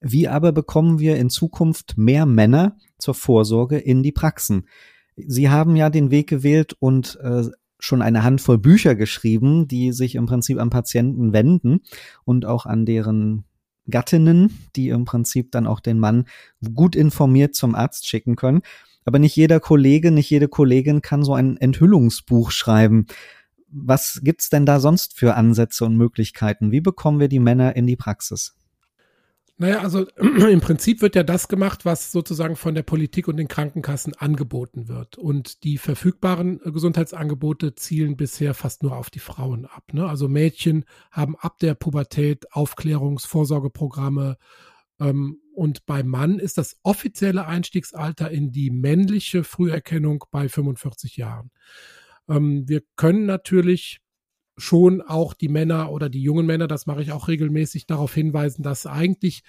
Wie 0.00 0.28
aber 0.28 0.52
bekommen 0.52 1.00
wir 1.00 1.16
in 1.16 1.28
Zukunft 1.28 1.98
mehr 1.98 2.24
Männer 2.24 2.76
zur 2.98 3.14
Vorsorge 3.14 3.78
in 3.78 4.02
die 4.02 4.12
Praxen? 4.12 4.68
Sie 5.16 5.50
haben 5.50 5.76
ja 5.76 5.90
den 5.90 6.10
Weg 6.10 6.28
gewählt 6.28 6.74
und 6.78 7.18
äh, 7.20 7.46
schon 7.84 8.02
eine 8.02 8.22
Handvoll 8.22 8.58
Bücher 8.58 8.94
geschrieben, 8.94 9.68
die 9.68 9.92
sich 9.92 10.14
im 10.14 10.26
Prinzip 10.26 10.58
an 10.58 10.70
Patienten 10.70 11.32
wenden 11.32 11.80
und 12.24 12.46
auch 12.46 12.66
an 12.66 12.86
deren 12.86 13.44
Gattinnen, 13.90 14.58
die 14.76 14.88
im 14.88 15.04
Prinzip 15.04 15.52
dann 15.52 15.66
auch 15.66 15.80
den 15.80 15.98
Mann 15.98 16.24
gut 16.74 16.96
informiert 16.96 17.54
zum 17.54 17.74
Arzt 17.74 18.06
schicken 18.06 18.36
können. 18.36 18.62
Aber 19.04 19.18
nicht 19.18 19.36
jeder 19.36 19.60
Kollege, 19.60 20.10
nicht 20.10 20.30
jede 20.30 20.48
Kollegin 20.48 21.02
kann 21.02 21.22
so 21.22 21.34
ein 21.34 21.58
Enthüllungsbuch 21.58 22.50
schreiben 22.50 23.06
was 23.74 24.20
gibt's 24.22 24.50
denn 24.50 24.64
da 24.64 24.78
sonst 24.78 25.18
für 25.18 25.34
Ansätze 25.34 25.84
und 25.84 25.96
Möglichkeiten? 25.96 26.70
Wie 26.70 26.80
bekommen 26.80 27.20
wir 27.20 27.28
die 27.28 27.40
Männer 27.40 27.74
in 27.76 27.86
die 27.86 27.96
Praxis? 27.96 28.54
Naja, 29.56 29.80
also 29.80 30.06
im 30.16 30.60
Prinzip 30.60 31.00
wird 31.00 31.14
ja 31.14 31.22
das 31.22 31.46
gemacht, 31.48 31.84
was 31.84 32.10
sozusagen 32.10 32.56
von 32.56 32.74
der 32.74 32.82
Politik 32.82 33.28
und 33.28 33.36
den 33.36 33.48
Krankenkassen 33.48 34.14
angeboten 34.14 34.88
wird. 34.88 35.16
Und 35.16 35.62
die 35.62 35.78
verfügbaren 35.78 36.58
Gesundheitsangebote 36.58 37.74
zielen 37.74 38.16
bisher 38.16 38.54
fast 38.54 38.82
nur 38.82 38.96
auf 38.96 39.10
die 39.10 39.20
Frauen 39.20 39.66
ab. 39.66 39.84
Ne? 39.92 40.08
Also 40.08 40.28
Mädchen 40.28 40.84
haben 41.12 41.36
ab 41.36 41.58
der 41.60 41.74
Pubertät 41.74 42.50
Aufklärungs-, 42.52 43.26
Vorsorgeprogramme. 43.28 44.38
Ähm, 44.98 45.40
und 45.54 45.86
beim 45.86 46.08
Mann 46.08 46.40
ist 46.40 46.58
das 46.58 46.76
offizielle 46.82 47.46
Einstiegsalter 47.46 48.30
in 48.30 48.50
die 48.50 48.70
männliche 48.70 49.44
Früherkennung 49.44 50.24
bei 50.32 50.48
45 50.48 51.16
Jahren. 51.16 51.52
Ähm, 52.28 52.68
wir 52.68 52.82
können 52.96 53.24
natürlich 53.26 54.00
schon 54.56 55.02
auch 55.02 55.34
die 55.34 55.48
Männer 55.48 55.90
oder 55.90 56.08
die 56.08 56.22
jungen 56.22 56.46
Männer, 56.46 56.68
das 56.68 56.86
mache 56.86 57.02
ich 57.02 57.12
auch 57.12 57.28
regelmäßig, 57.28 57.86
darauf 57.86 58.14
hinweisen, 58.14 58.62
dass 58.62 58.86
eigentlich 58.86 59.42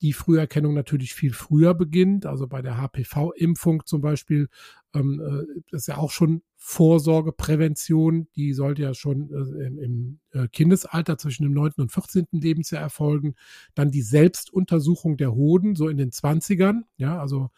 die 0.00 0.12
Früherkennung 0.12 0.74
natürlich 0.74 1.14
viel 1.14 1.32
früher 1.32 1.74
beginnt. 1.74 2.24
Also 2.24 2.46
bei 2.46 2.62
der 2.62 2.76
HPV-Impfung 2.76 3.84
zum 3.84 4.00
Beispiel, 4.00 4.48
ähm, 4.94 5.20
äh, 5.20 5.60
das 5.70 5.82
ist 5.82 5.86
ja 5.88 5.96
auch 5.96 6.10
schon 6.10 6.42
Vorsorgeprävention, 6.56 8.28
die 8.36 8.52
sollte 8.52 8.82
ja 8.82 8.94
schon 8.94 9.30
äh, 9.30 9.66
im, 9.66 9.78
im 9.78 10.20
äh, 10.30 10.48
Kindesalter 10.48 11.18
zwischen 11.18 11.42
dem 11.44 11.52
9. 11.52 11.72
und 11.78 11.92
14. 11.92 12.26
Lebensjahr 12.32 12.82
erfolgen. 12.82 13.34
Dann 13.74 13.90
die 13.90 14.02
Selbstuntersuchung 14.02 15.16
der 15.16 15.34
Hoden, 15.34 15.74
so 15.74 15.88
in 15.88 15.96
den 15.96 16.10
20ern, 16.10 16.82
ja, 16.96 17.20
also 17.20 17.50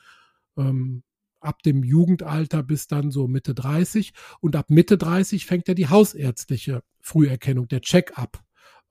ähm, 0.56 1.02
ab 1.40 1.62
dem 1.62 1.82
Jugendalter 1.82 2.62
bis 2.62 2.86
dann 2.86 3.10
so 3.10 3.28
Mitte 3.28 3.54
30. 3.54 4.12
Und 4.40 4.56
ab 4.56 4.70
Mitte 4.70 4.98
30 4.98 5.46
fängt 5.46 5.68
ja 5.68 5.74
die 5.74 5.88
hausärztliche 5.88 6.82
Früherkennung, 7.00 7.68
der 7.68 7.80
Check-up 7.80 8.42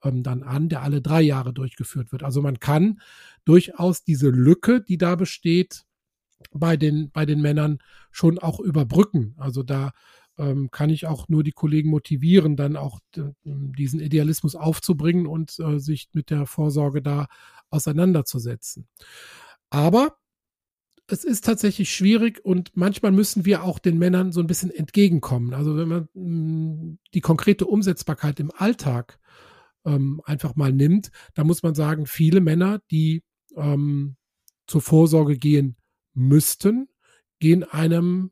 ähm, 0.02 0.22
dann 0.22 0.42
an, 0.42 0.68
der 0.68 0.82
alle 0.82 1.02
drei 1.02 1.22
Jahre 1.22 1.52
durchgeführt 1.52 2.12
wird. 2.12 2.22
Also 2.22 2.42
man 2.42 2.60
kann 2.60 3.00
durchaus 3.44 4.04
diese 4.04 4.30
Lücke, 4.30 4.82
die 4.82 4.98
da 4.98 5.14
besteht, 5.14 5.84
bei 6.52 6.76
den, 6.76 7.10
bei 7.10 7.26
den 7.26 7.40
Männern 7.40 7.78
schon 8.10 8.38
auch 8.38 8.60
überbrücken. 8.60 9.34
Also 9.36 9.62
da 9.62 9.92
ähm, 10.38 10.70
kann 10.70 10.90
ich 10.90 11.06
auch 11.06 11.28
nur 11.28 11.42
die 11.42 11.52
Kollegen 11.52 11.90
motivieren, 11.90 12.56
dann 12.56 12.76
auch 12.76 13.00
diesen 13.44 14.00
Idealismus 14.00 14.54
aufzubringen 14.54 15.26
und 15.26 15.58
äh, 15.58 15.78
sich 15.78 16.08
mit 16.12 16.30
der 16.30 16.46
Vorsorge 16.46 17.02
da 17.02 17.26
auseinanderzusetzen. 17.68 18.88
Aber 19.68 20.16
es 21.12 21.24
ist 21.24 21.44
tatsächlich 21.44 21.94
schwierig 21.94 22.44
und 22.44 22.76
manchmal 22.76 23.12
müssen 23.12 23.44
wir 23.44 23.64
auch 23.64 23.78
den 23.78 23.98
Männern 23.98 24.32
so 24.32 24.40
ein 24.40 24.46
bisschen 24.46 24.70
entgegenkommen. 24.70 25.54
Also 25.54 25.76
wenn 25.76 25.88
man 25.88 26.08
mm, 26.14 26.98
die 27.14 27.20
konkrete 27.20 27.66
Umsetzbarkeit 27.66 28.40
im 28.40 28.50
Alltag 28.50 29.18
ähm, 29.84 30.20
einfach 30.24 30.56
mal 30.56 30.72
nimmt, 30.72 31.10
da 31.34 31.44
muss 31.44 31.62
man 31.62 31.74
sagen, 31.74 32.06
viele 32.06 32.40
Männer, 32.40 32.80
die 32.90 33.22
ähm, 33.56 34.16
zur 34.66 34.82
Vorsorge 34.82 35.36
gehen 35.36 35.76
müssten, 36.14 36.88
gehen 37.40 37.64
einem 37.64 38.30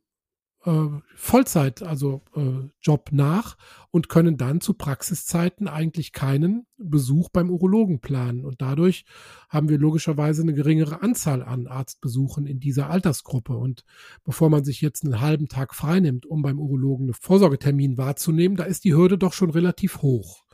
Vollzeit, 1.15 1.83
also 1.83 2.23
äh, 2.35 2.69
Job 2.83 3.11
nach 3.13 3.57
und 3.91 4.09
können 4.09 4.37
dann 4.37 4.61
zu 4.61 4.75
Praxiszeiten 4.75 5.69
eigentlich 5.69 6.13
keinen 6.13 6.67
Besuch 6.77 7.29
beim 7.29 7.49
Urologen 7.49 8.01
planen. 8.01 8.45
Und 8.45 8.61
dadurch 8.61 9.05
haben 9.49 9.69
wir 9.69 9.79
logischerweise 9.79 10.43
eine 10.43 10.55
geringere 10.55 11.01
Anzahl 11.01 11.43
an 11.43 11.69
Arztbesuchen 11.69 12.47
in 12.47 12.59
dieser 12.59 12.91
Altersgruppe. 12.91 13.57
Und 13.57 13.85
bevor 14.25 14.51
man 14.51 14.65
sich 14.65 14.81
jetzt 14.81 15.05
einen 15.05 15.21
halben 15.21 15.49
Tag 15.49 15.75
freinimmt, 15.75 16.27
um 16.27 16.43
beim 16.43 16.59
Urologen 16.59 17.07
einen 17.07 17.15
Vorsorgetermin 17.15 17.97
wahrzunehmen, 17.97 18.57
da 18.57 18.65
ist 18.65 18.85
die 18.85 18.95
Hürde 18.95 19.17
doch 19.17 19.33
schon 19.33 19.51
relativ 19.51 20.03
hoch. 20.03 20.45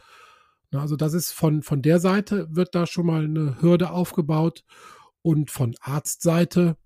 Also 0.70 0.96
das 0.96 1.14
ist 1.14 1.32
von, 1.32 1.62
von 1.62 1.82
der 1.82 2.00
Seite 2.00 2.48
wird 2.50 2.74
da 2.74 2.86
schon 2.86 3.06
mal 3.06 3.24
eine 3.24 3.62
Hürde 3.62 3.90
aufgebaut 3.90 4.64
und 5.22 5.50
von 5.50 5.74
Arztseite 5.80 6.76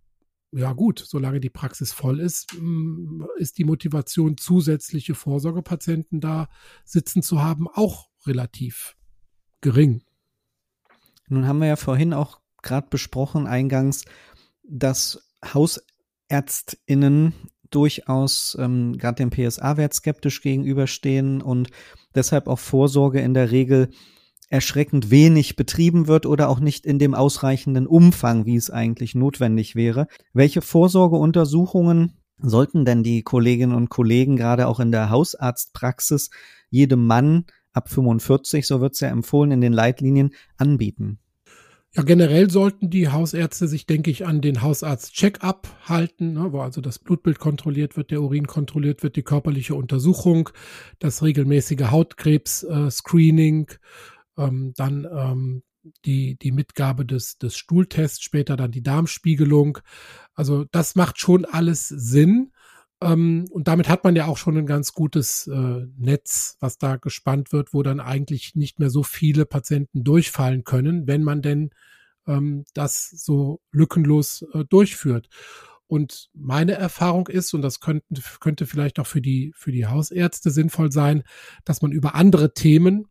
ja 0.52 0.72
gut, 0.72 1.02
solange 1.06 1.40
die 1.40 1.50
Praxis 1.50 1.92
voll 1.92 2.20
ist, 2.20 2.54
mm, 2.58 3.24
ist 3.36 3.58
die 3.58 3.64
Motivation, 3.64 4.36
zusätzliche 4.36 5.14
Vorsorgepatienten 5.14 6.20
da 6.20 6.48
sitzen 6.84 7.22
zu 7.22 7.42
haben, 7.42 7.68
auch 7.68 8.08
relativ 8.26 8.96
gering. 9.60 10.02
Nun 11.28 11.46
haben 11.46 11.58
wir 11.58 11.68
ja 11.68 11.76
vorhin 11.76 12.14
auch 12.14 12.40
gerade 12.62 12.88
besprochen, 12.88 13.46
eingangs, 13.46 14.04
dass 14.62 15.30
Hausärztinnen 15.44 17.34
durchaus 17.70 18.56
ähm, 18.58 18.96
gerade 18.96 19.16
dem 19.16 19.30
PSA-Wert 19.30 19.92
skeptisch 19.92 20.40
gegenüberstehen 20.40 21.42
und 21.42 21.70
deshalb 22.14 22.48
auch 22.48 22.58
Vorsorge 22.58 23.20
in 23.20 23.34
der 23.34 23.50
Regel 23.50 23.90
erschreckend 24.48 25.10
wenig 25.10 25.56
betrieben 25.56 26.06
wird 26.06 26.26
oder 26.26 26.48
auch 26.48 26.60
nicht 26.60 26.86
in 26.86 26.98
dem 26.98 27.14
ausreichenden 27.14 27.86
Umfang, 27.86 28.46
wie 28.46 28.56
es 28.56 28.70
eigentlich 28.70 29.14
notwendig 29.14 29.76
wäre. 29.76 30.06
Welche 30.32 30.62
Vorsorgeuntersuchungen 30.62 32.14
sollten 32.38 32.84
denn 32.84 33.02
die 33.02 33.22
Kolleginnen 33.22 33.74
und 33.74 33.90
Kollegen 33.90 34.36
gerade 34.36 34.68
auch 34.68 34.80
in 34.80 34.92
der 34.92 35.10
Hausarztpraxis 35.10 36.30
jedem 36.70 37.06
Mann 37.06 37.46
ab 37.72 37.88
45, 37.88 38.66
so 38.66 38.80
wird 38.80 38.94
es 38.94 39.00
ja 39.00 39.08
empfohlen 39.08 39.50
in 39.52 39.60
den 39.60 39.72
Leitlinien, 39.72 40.34
anbieten? 40.56 41.18
Ja, 41.94 42.02
generell 42.02 42.50
sollten 42.50 42.90
die 42.90 43.08
Hausärzte 43.08 43.66
sich, 43.66 43.86
denke 43.86 44.10
ich, 44.10 44.26
an 44.26 44.42
den 44.42 44.62
Hausarzt-Check-up 44.62 45.68
halten, 45.88 46.34
ne, 46.34 46.52
wo 46.52 46.60
also 46.60 46.80
das 46.80 46.98
Blutbild 46.98 47.38
kontrolliert 47.38 47.96
wird, 47.96 48.10
der 48.10 48.20
Urin 48.20 48.46
kontrolliert 48.46 49.02
wird, 49.02 49.16
die 49.16 49.22
körperliche 49.22 49.74
Untersuchung, 49.74 50.50
das 50.98 51.22
regelmäßige 51.22 51.90
Hautkrebs-Screening, 51.90 53.70
äh, 53.70 53.74
ähm, 54.38 54.72
dann 54.76 55.06
ähm, 55.10 55.62
die, 56.04 56.36
die 56.36 56.52
Mitgabe 56.52 57.04
des, 57.04 57.38
des 57.38 57.56
Stuhltests, 57.56 58.22
später 58.22 58.56
dann 58.56 58.70
die 58.70 58.82
Darmspiegelung. 58.82 59.78
Also 60.34 60.64
das 60.70 60.94
macht 60.94 61.18
schon 61.18 61.44
alles 61.44 61.88
Sinn. 61.88 62.52
Ähm, 63.00 63.46
und 63.50 63.68
damit 63.68 63.88
hat 63.88 64.04
man 64.04 64.16
ja 64.16 64.26
auch 64.26 64.36
schon 64.36 64.56
ein 64.56 64.66
ganz 64.66 64.92
gutes 64.92 65.46
äh, 65.46 65.86
Netz, 65.96 66.56
was 66.60 66.78
da 66.78 66.96
gespannt 66.96 67.52
wird, 67.52 67.72
wo 67.72 67.82
dann 67.82 68.00
eigentlich 68.00 68.54
nicht 68.54 68.78
mehr 68.78 68.90
so 68.90 69.02
viele 69.02 69.46
Patienten 69.46 70.04
durchfallen 70.04 70.64
können, 70.64 71.06
wenn 71.06 71.22
man 71.22 71.42
denn 71.42 71.70
ähm, 72.26 72.64
das 72.74 73.08
so 73.10 73.60
lückenlos 73.72 74.44
äh, 74.52 74.64
durchführt. 74.64 75.28
Und 75.86 76.28
meine 76.34 76.72
Erfahrung 76.72 77.28
ist, 77.28 77.54
und 77.54 77.62
das 77.62 77.80
könnte, 77.80 78.04
könnte 78.40 78.66
vielleicht 78.66 78.98
auch 78.98 79.06
für 79.06 79.22
die, 79.22 79.52
für 79.56 79.72
die 79.72 79.86
Hausärzte 79.86 80.50
sinnvoll 80.50 80.92
sein, 80.92 81.22
dass 81.64 81.80
man 81.80 81.92
über 81.92 82.14
andere 82.14 82.52
Themen 82.52 83.06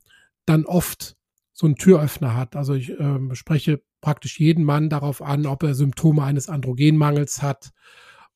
dann 0.46 0.65
oft 0.65 1.16
so 1.57 1.65
einen 1.65 1.75
Türöffner 1.75 2.35
hat. 2.35 2.55
Also 2.55 2.75
ich 2.75 2.91
äh, 2.91 3.33
spreche 3.33 3.81
praktisch 3.99 4.39
jeden 4.39 4.63
Mann 4.63 4.91
darauf 4.91 5.23
an, 5.23 5.47
ob 5.47 5.63
er 5.63 5.73
Symptome 5.73 6.21
eines 6.21 6.49
Androgenmangels 6.49 7.41
hat, 7.41 7.71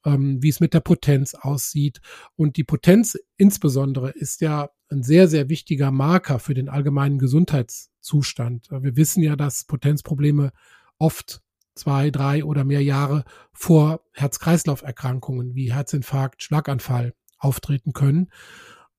ähm, 0.03 0.41
wie 0.41 0.49
es 0.49 0.59
mit 0.59 0.73
der 0.73 0.79
Potenz 0.79 1.35
aussieht. 1.35 2.01
Und 2.35 2.57
die 2.57 2.63
Potenz 2.63 3.15
insbesondere 3.37 4.09
ist 4.09 4.41
ja 4.41 4.71
ein 4.89 5.03
sehr, 5.03 5.27
sehr 5.27 5.49
wichtiger 5.49 5.91
Marker 5.91 6.39
für 6.39 6.55
den 6.55 6.67
allgemeinen 6.67 7.19
Gesundheitszustand. 7.19 8.69
Wir 8.71 8.95
wissen 8.95 9.21
ja, 9.21 9.35
dass 9.35 9.65
Potenzprobleme 9.65 10.51
oft 10.97 11.43
zwei, 11.75 12.09
drei 12.09 12.43
oder 12.43 12.63
mehr 12.63 12.81
Jahre 12.81 13.23
vor 13.53 14.01
Herz-Kreislauf-Erkrankungen 14.13 15.53
wie 15.53 15.71
Herzinfarkt, 15.71 16.41
Schlaganfall 16.41 17.13
auftreten 17.37 17.93
können. 17.93 18.31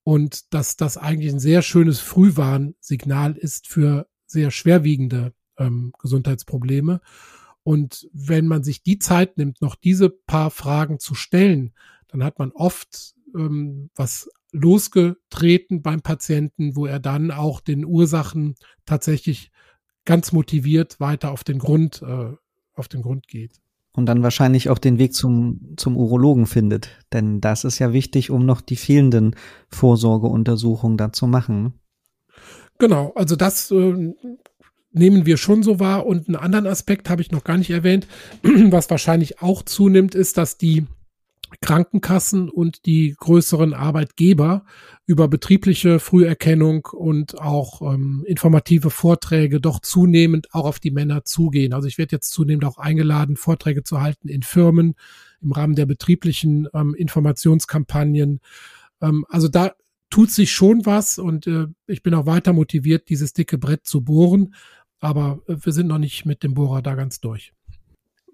Und 0.05 0.55
dass 0.55 0.77
das 0.77 0.97
eigentlich 0.97 1.33
ein 1.33 1.41
sehr 1.41 1.63
schönes 1.63 1.99
Frühwarnsignal 1.99 3.37
ist 3.37 3.67
für 3.67 4.07
sehr 4.33 4.51
schwerwiegende 4.51 5.33
ähm, 5.59 5.93
Gesundheitsprobleme. 5.99 7.01
Und 7.63 8.09
wenn 8.13 8.47
man 8.47 8.65
sich 8.65 8.83
die 8.83 8.99
Zeit 8.99 9.39
nimmt, 9.39 9.63
noch 9.63 9.77
diese 9.77 10.11
paar 10.11 10.51
Fragen 10.51 10.99
zu 10.99 11.15
stellen, 11.15 11.73
dann 12.09 12.25
hat 12.25 12.39
man 12.39 12.51
oft 12.53 13.15
ähm, 13.35 13.91
was 13.95 14.29
losgetreten 14.53 15.83
beim 15.83 16.03
Patienten, 16.03 16.77
wo 16.77 16.87
er 16.87 17.01
dann 17.01 17.31
auch 17.31 17.61
den 17.61 17.85
Ursachen 17.85 18.55
tatsächlich 18.85 19.51
ganz 20.05 20.33
motiviert 20.33 21.01
weiter 21.01 21.31
auf 21.31 21.45
den 21.45 21.59
Grund, 21.59 22.03
äh, 22.03 22.33
auf 22.75 22.89
den 22.89 23.03
Grund 23.03 23.29
geht. 23.29 23.61
Und 23.95 24.07
dann 24.07 24.23
wahrscheinlich 24.23 24.71
auch 24.71 24.79
den 24.79 24.99
Weg 24.99 25.15
zum, 25.15 25.75
zum 25.77 25.97
Urologen 25.97 26.47
findet. 26.47 26.89
Denn 27.13 27.41
das 27.41 27.65
ist 27.65 27.79
ja 27.79 27.93
wichtig, 27.93 28.31
um 28.31 28.47
noch 28.47 28.63
die 28.63 28.77
fehlenden 28.77 29.37
Vorsorgeuntersuchungen 29.69 30.97
da 30.97 31.13
zu 31.13 31.27
machen. 31.27 31.75
Genau, 32.83 33.13
also 33.15 33.37
das 33.37 33.71
äh, 33.71 34.13
nehmen 34.91 35.25
wir 35.25 35.37
schon 35.37 35.63
so 35.63 35.79
wahr. 35.79 36.05
Und 36.05 36.27
einen 36.27 36.35
anderen 36.35 36.67
Aspekt 36.67 37.09
habe 37.09 37.23
ich 37.23 37.31
noch 37.31 37.45
gar 37.45 37.57
nicht 37.57 37.71
erwähnt, 37.71 38.09
was 38.43 38.91
wahrscheinlich 38.91 39.41
auch 39.41 39.63
zunimmt, 39.63 40.17
ist, 40.17 40.37
dass 40.37 40.59
die 40.59 40.87
Krankenkassen 41.61 42.49
und 42.49 42.85
die 42.85 43.15
größeren 43.17 43.73
Arbeitgeber 43.73 44.65
über 45.07 45.29
betriebliche 45.29 46.01
Früherkennung 46.01 46.87
und 46.87 47.41
auch 47.41 47.83
ähm, 47.83 48.25
informative 48.27 48.91
Vorträge 48.91 49.61
doch 49.61 49.79
zunehmend 49.79 50.53
auch 50.53 50.65
auf 50.65 50.81
die 50.81 50.91
Männer 50.91 51.25
zugehen. 51.25 51.75
Also 51.75 51.87
ich 51.87 51.99
werde 51.99 52.17
jetzt 52.17 52.33
zunehmend 52.33 52.65
auch 52.65 52.79
eingeladen, 52.79 53.37
Vorträge 53.37 53.85
zu 53.85 54.01
halten 54.01 54.27
in 54.27 54.43
Firmen 54.43 54.97
im 55.41 55.53
Rahmen 55.53 55.77
der 55.77 55.87
betrieblichen 55.87 56.67
ähm, 56.75 56.97
Informationskampagnen. 56.97 58.41
Ähm, 59.01 59.25
also 59.29 59.47
da 59.47 59.71
tut 60.13 60.31
sich 60.31 60.53
schon 60.53 60.85
was 60.85 61.19
und 61.19 61.47
äh, 61.47 61.67
ich 61.87 62.03
bin 62.03 62.15
auch 62.15 62.27
weiter 62.27 62.53
motiviert, 62.53 63.09
dieses 63.09 63.33
dicke 63.33 63.57
Brett 63.57 63.87
zu 63.87 64.03
bohren. 64.03 64.55
Aber 65.01 65.41
äh, 65.49 65.57
wir 65.59 65.73
sind 65.73 65.87
noch 65.89 65.99
nicht 65.99 66.27
mit 66.27 66.43
dem 66.43 66.55
Bohrer 66.55 66.83
da 66.83 66.95
ganz 66.95 67.21
durch. 67.21 67.55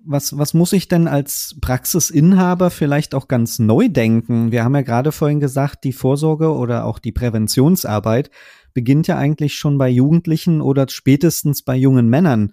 Was, 0.05 0.37
was 0.37 0.55
muss 0.55 0.73
ich 0.73 0.89
denn 0.89 1.07
als 1.07 1.57
Praxisinhaber 1.61 2.71
vielleicht 2.71 3.15
auch 3.15 3.29
ganz 3.29 3.59
neu 3.59 3.89
denken? 3.89 4.51
Wir 4.51 4.65
haben 4.65 4.75
ja 4.75 4.83
gerade 4.83 5.13
vorhin 5.13 5.39
gesagt, 5.39 5.85
die 5.85 5.93
Vorsorge 5.93 6.53
oder 6.53 6.85
auch 6.85 6.99
die 6.99 7.13
Präventionsarbeit 7.13 8.31
beginnt 8.75 9.07
ja 9.07 9.17
eigentlich 9.17 9.55
schon 9.55 9.79
bei 9.79 9.89
Jugendlichen 9.89 10.61
oder 10.61 10.87
spätestens 10.89 11.63
bei 11.63 11.77
jungen 11.77 12.09
Männern. 12.09 12.53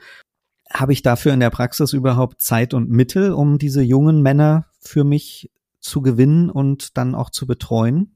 Habe 0.72 0.94
ich 0.94 1.02
dafür 1.02 1.34
in 1.34 1.40
der 1.40 1.50
Praxis 1.50 1.94
überhaupt 1.94 2.42
Zeit 2.42 2.74
und 2.74 2.90
Mittel, 2.90 3.32
um 3.32 3.58
diese 3.58 3.82
jungen 3.82 4.22
Männer 4.22 4.68
für 4.80 5.04
mich 5.04 5.52
zu 5.80 6.02
gewinnen 6.02 6.50
und 6.52 6.98
dann 6.98 7.16
auch 7.16 7.32
zu 7.32 7.48
betreuen? 7.48 8.14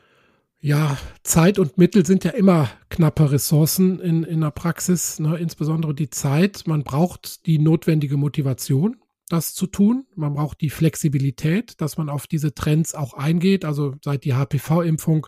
Ja, 0.62 0.98
Zeit 1.24 1.58
und 1.58 1.78
Mittel 1.78 2.06
sind 2.06 2.26
ja 2.26 2.32
immer 2.32 2.69
knappe 2.89 3.32
Ressourcen 3.32 4.02
in, 4.02 4.24
in 4.24 4.41
der 4.41 4.52
Praxis, 4.52 5.17
ne? 5.17 5.38
insbesondere 5.38 5.93
die 5.93 6.10
Zeit. 6.10 6.63
Man 6.67 6.84
braucht 6.84 7.45
die 7.45 7.60
notwendige 7.60 8.17
Motivation, 8.17 8.98
das 9.30 9.54
zu 9.54 9.67
tun. 9.67 10.06
Man 10.15 10.34
braucht 10.34 10.60
die 10.60 10.69
Flexibilität, 10.69 11.80
dass 11.80 11.98
man 11.98 12.10
auf 12.10 12.28
diese 12.28 12.54
Trends 12.54 12.93
auch 12.93 13.13
eingeht. 13.13 13.63
Also 13.63 13.95
seit 14.04 14.26
die 14.26 14.34
HPV-Impfung 14.34 15.28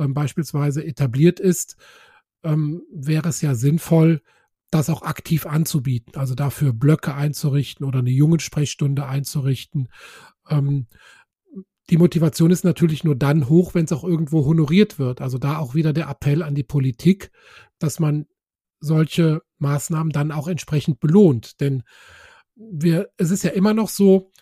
ähm, 0.00 0.14
beispielsweise 0.14 0.84
etabliert 0.84 1.38
ist, 1.38 1.76
ähm, 2.42 2.82
wäre 2.92 3.28
es 3.28 3.42
ja 3.42 3.54
sinnvoll, 3.54 4.20
das 4.72 4.90
auch 4.90 5.02
aktiv 5.02 5.46
anzubieten. 5.46 6.16
Also 6.16 6.34
dafür 6.34 6.72
Blöcke 6.72 7.14
einzurichten 7.14 7.86
oder 7.86 8.00
eine 8.00 8.10
Jungensprechstunde 8.10 9.06
einzurichten. 9.06 9.90
Ähm, 10.50 10.88
die 11.90 11.98
Motivation 11.98 12.50
ist 12.50 12.64
natürlich 12.64 13.04
nur 13.04 13.14
dann 13.14 13.48
hoch, 13.48 13.74
wenn 13.74 13.84
es 13.84 13.92
auch 13.92 14.04
irgendwo 14.04 14.44
honoriert 14.44 14.98
wird. 14.98 15.20
Also 15.20 15.38
da 15.38 15.58
auch 15.58 15.74
wieder 15.74 15.92
der 15.92 16.08
Appell 16.08 16.42
an 16.42 16.54
die 16.54 16.64
Politik, 16.64 17.30
dass 17.78 18.00
man 18.00 18.26
solche 18.80 19.42
Maßnahmen 19.58 20.12
dann 20.12 20.32
auch 20.32 20.48
entsprechend 20.48 21.00
belohnt. 21.00 21.60
Denn 21.60 21.82
wir, 22.56 23.08
es 23.16 23.30
ist 23.30 23.44
ja 23.44 23.50
immer 23.50 23.72
noch 23.74 23.88
so, 23.88 24.32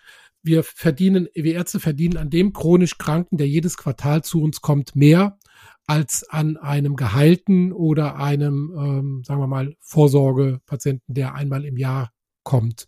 wir 0.43 0.63
verdienen, 0.63 1.29
wir 1.35 1.55
Ärzte 1.55 1.81
verdienen 1.81 2.17
an 2.17 2.31
dem 2.31 2.53
chronisch 2.53 2.99
Kranken, 2.99 3.39
der 3.39 3.49
jedes 3.49 3.77
Quartal 3.77 4.23
zu 4.23 4.43
uns 4.43 4.61
kommt, 4.61 4.95
mehr 4.95 5.39
als 5.87 6.29
an 6.29 6.57
einem 6.57 6.97
geheilten 6.97 7.73
oder 7.73 8.17
einem, 8.17 8.73
ähm, 8.77 9.23
sagen 9.25 9.41
wir 9.41 9.47
mal, 9.47 9.75
Vorsorgepatienten, 9.81 11.15
der 11.15 11.35
einmal 11.35 11.65
im 11.65 11.77
Jahr 11.77 12.13
kommt. 12.43 12.87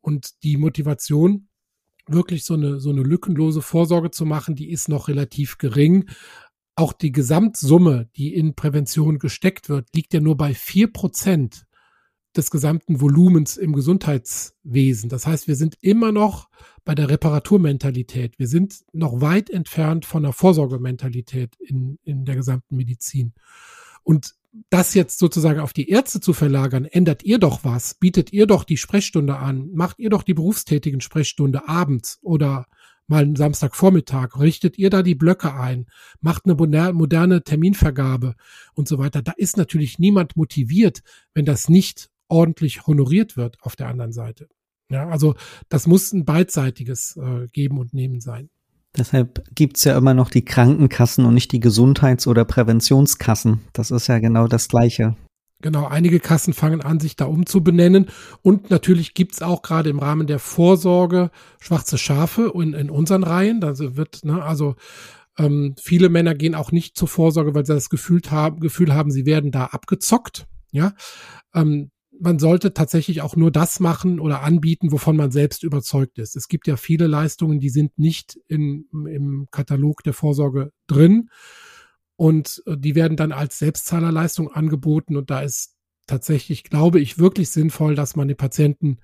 Und 0.00 0.42
die 0.42 0.56
Motivation 0.56 1.48
wirklich 2.08 2.44
so 2.44 2.54
eine, 2.54 2.80
so 2.80 2.90
eine 2.90 3.02
lückenlose 3.02 3.62
Vorsorge 3.62 4.10
zu 4.10 4.24
machen, 4.24 4.54
die 4.54 4.70
ist 4.70 4.88
noch 4.88 5.08
relativ 5.08 5.58
gering. 5.58 6.08
Auch 6.74 6.92
die 6.92 7.12
Gesamtsumme, 7.12 8.08
die 8.16 8.34
in 8.34 8.54
Prävention 8.54 9.18
gesteckt 9.18 9.68
wird, 9.68 9.88
liegt 9.94 10.14
ja 10.14 10.20
nur 10.20 10.36
bei 10.36 10.54
vier 10.54 10.92
Prozent 10.92 11.66
des 12.36 12.50
gesamten 12.50 13.00
Volumens 13.00 13.56
im 13.56 13.74
Gesundheitswesen. 13.74 15.10
Das 15.10 15.26
heißt, 15.26 15.48
wir 15.48 15.56
sind 15.56 15.76
immer 15.82 16.12
noch 16.12 16.48
bei 16.84 16.94
der 16.94 17.10
Reparaturmentalität. 17.10 18.38
Wir 18.38 18.48
sind 18.48 18.84
noch 18.92 19.20
weit 19.20 19.50
entfernt 19.50 20.06
von 20.06 20.22
der 20.22 20.32
Vorsorgementalität 20.32 21.56
in, 21.60 21.98
in 22.04 22.24
der 22.24 22.36
gesamten 22.36 22.76
Medizin. 22.76 23.34
Und 24.02 24.34
das 24.70 24.94
jetzt 24.94 25.18
sozusagen 25.18 25.60
auf 25.60 25.72
die 25.72 25.88
Ärzte 25.88 26.20
zu 26.20 26.32
verlagern, 26.32 26.84
ändert 26.84 27.24
ihr 27.24 27.38
doch 27.38 27.64
was, 27.64 27.94
bietet 27.94 28.32
ihr 28.32 28.46
doch 28.46 28.64
die 28.64 28.76
Sprechstunde 28.76 29.36
an, 29.36 29.70
macht 29.72 29.98
ihr 29.98 30.10
doch 30.10 30.22
die 30.22 30.34
berufstätigen 30.34 31.00
Sprechstunde 31.00 31.68
abends 31.68 32.18
oder 32.22 32.66
mal 33.06 33.22
einen 33.22 33.36
Samstagvormittag, 33.36 34.38
richtet 34.38 34.78
ihr 34.78 34.90
da 34.90 35.02
die 35.02 35.14
Blöcke 35.14 35.54
ein, 35.54 35.86
macht 36.20 36.44
eine 36.44 36.54
moderne 36.54 37.42
Terminvergabe 37.42 38.34
und 38.74 38.88
so 38.88 38.98
weiter. 38.98 39.22
Da 39.22 39.32
ist 39.32 39.56
natürlich 39.56 39.98
niemand 39.98 40.36
motiviert, 40.36 41.02
wenn 41.34 41.44
das 41.44 41.68
nicht 41.68 42.10
ordentlich 42.28 42.86
honoriert 42.86 43.36
wird 43.36 43.56
auf 43.62 43.76
der 43.76 43.88
anderen 43.88 44.12
Seite. 44.12 44.48
Ja, 44.90 45.08
also 45.08 45.34
das 45.68 45.86
muss 45.86 46.12
ein 46.12 46.24
beidseitiges 46.24 47.16
äh, 47.16 47.48
Geben 47.48 47.78
und 47.78 47.94
Nehmen 47.94 48.20
sein. 48.20 48.50
Deshalb 48.96 49.42
gibt's 49.54 49.84
ja 49.84 49.96
immer 49.96 50.14
noch 50.14 50.30
die 50.30 50.44
Krankenkassen 50.44 51.24
und 51.24 51.34
nicht 51.34 51.52
die 51.52 51.60
Gesundheits- 51.60 52.26
oder 52.26 52.44
Präventionskassen. 52.44 53.60
Das 53.72 53.90
ist 53.90 54.06
ja 54.06 54.18
genau 54.18 54.48
das 54.48 54.68
Gleiche. 54.68 55.16
Genau, 55.62 55.86
einige 55.86 56.18
Kassen 56.18 56.52
fangen 56.52 56.82
an, 56.82 56.98
sich 57.00 57.16
da 57.16 57.24
umzubenennen. 57.24 58.10
Und 58.42 58.70
natürlich 58.70 59.14
gibt's 59.14 59.40
auch 59.40 59.62
gerade 59.62 59.90
im 59.90 60.00
Rahmen 60.00 60.26
der 60.26 60.40
Vorsorge 60.40 61.30
schwarze 61.60 61.98
Schafe 61.98 62.52
in, 62.54 62.74
in 62.74 62.90
unseren 62.90 63.22
Reihen. 63.22 63.62
Also 63.62 63.96
wird, 63.96 64.24
ne, 64.24 64.42
also 64.42 64.74
ähm, 65.38 65.74
viele 65.80 66.08
Männer 66.08 66.34
gehen 66.34 66.54
auch 66.54 66.72
nicht 66.72 66.96
zur 66.96 67.08
Vorsorge, 67.08 67.54
weil 67.54 67.64
sie 67.64 67.74
das 67.74 67.90
Gefühl 67.90 68.20
haben, 68.28 68.60
Gefühl 68.60 68.92
haben, 68.92 69.10
sie 69.10 69.24
werden 69.24 69.52
da 69.52 69.66
abgezockt. 69.66 70.46
Ja, 70.72 70.94
ähm, 71.54 71.90
man 72.22 72.38
sollte 72.38 72.72
tatsächlich 72.72 73.20
auch 73.20 73.34
nur 73.34 73.50
das 73.50 73.80
machen 73.80 74.20
oder 74.20 74.42
anbieten, 74.42 74.92
wovon 74.92 75.16
man 75.16 75.32
selbst 75.32 75.64
überzeugt 75.64 76.18
ist. 76.18 76.36
Es 76.36 76.46
gibt 76.46 76.68
ja 76.68 76.76
viele 76.76 77.08
Leistungen, 77.08 77.58
die 77.58 77.68
sind 77.68 77.98
nicht 77.98 78.38
in, 78.46 78.86
im 78.92 79.48
Katalog 79.50 80.04
der 80.04 80.12
Vorsorge 80.12 80.72
drin 80.86 81.30
und 82.14 82.62
äh, 82.66 82.76
die 82.78 82.94
werden 82.94 83.16
dann 83.16 83.32
als 83.32 83.58
Selbstzahlerleistung 83.58 84.52
angeboten 84.52 85.16
und 85.16 85.30
da 85.30 85.40
ist 85.40 85.74
tatsächlich, 86.06 86.62
glaube 86.62 87.00
ich, 87.00 87.18
wirklich 87.18 87.50
sinnvoll, 87.50 87.96
dass 87.96 88.14
man 88.14 88.28
den 88.28 88.36
Patienten 88.36 88.98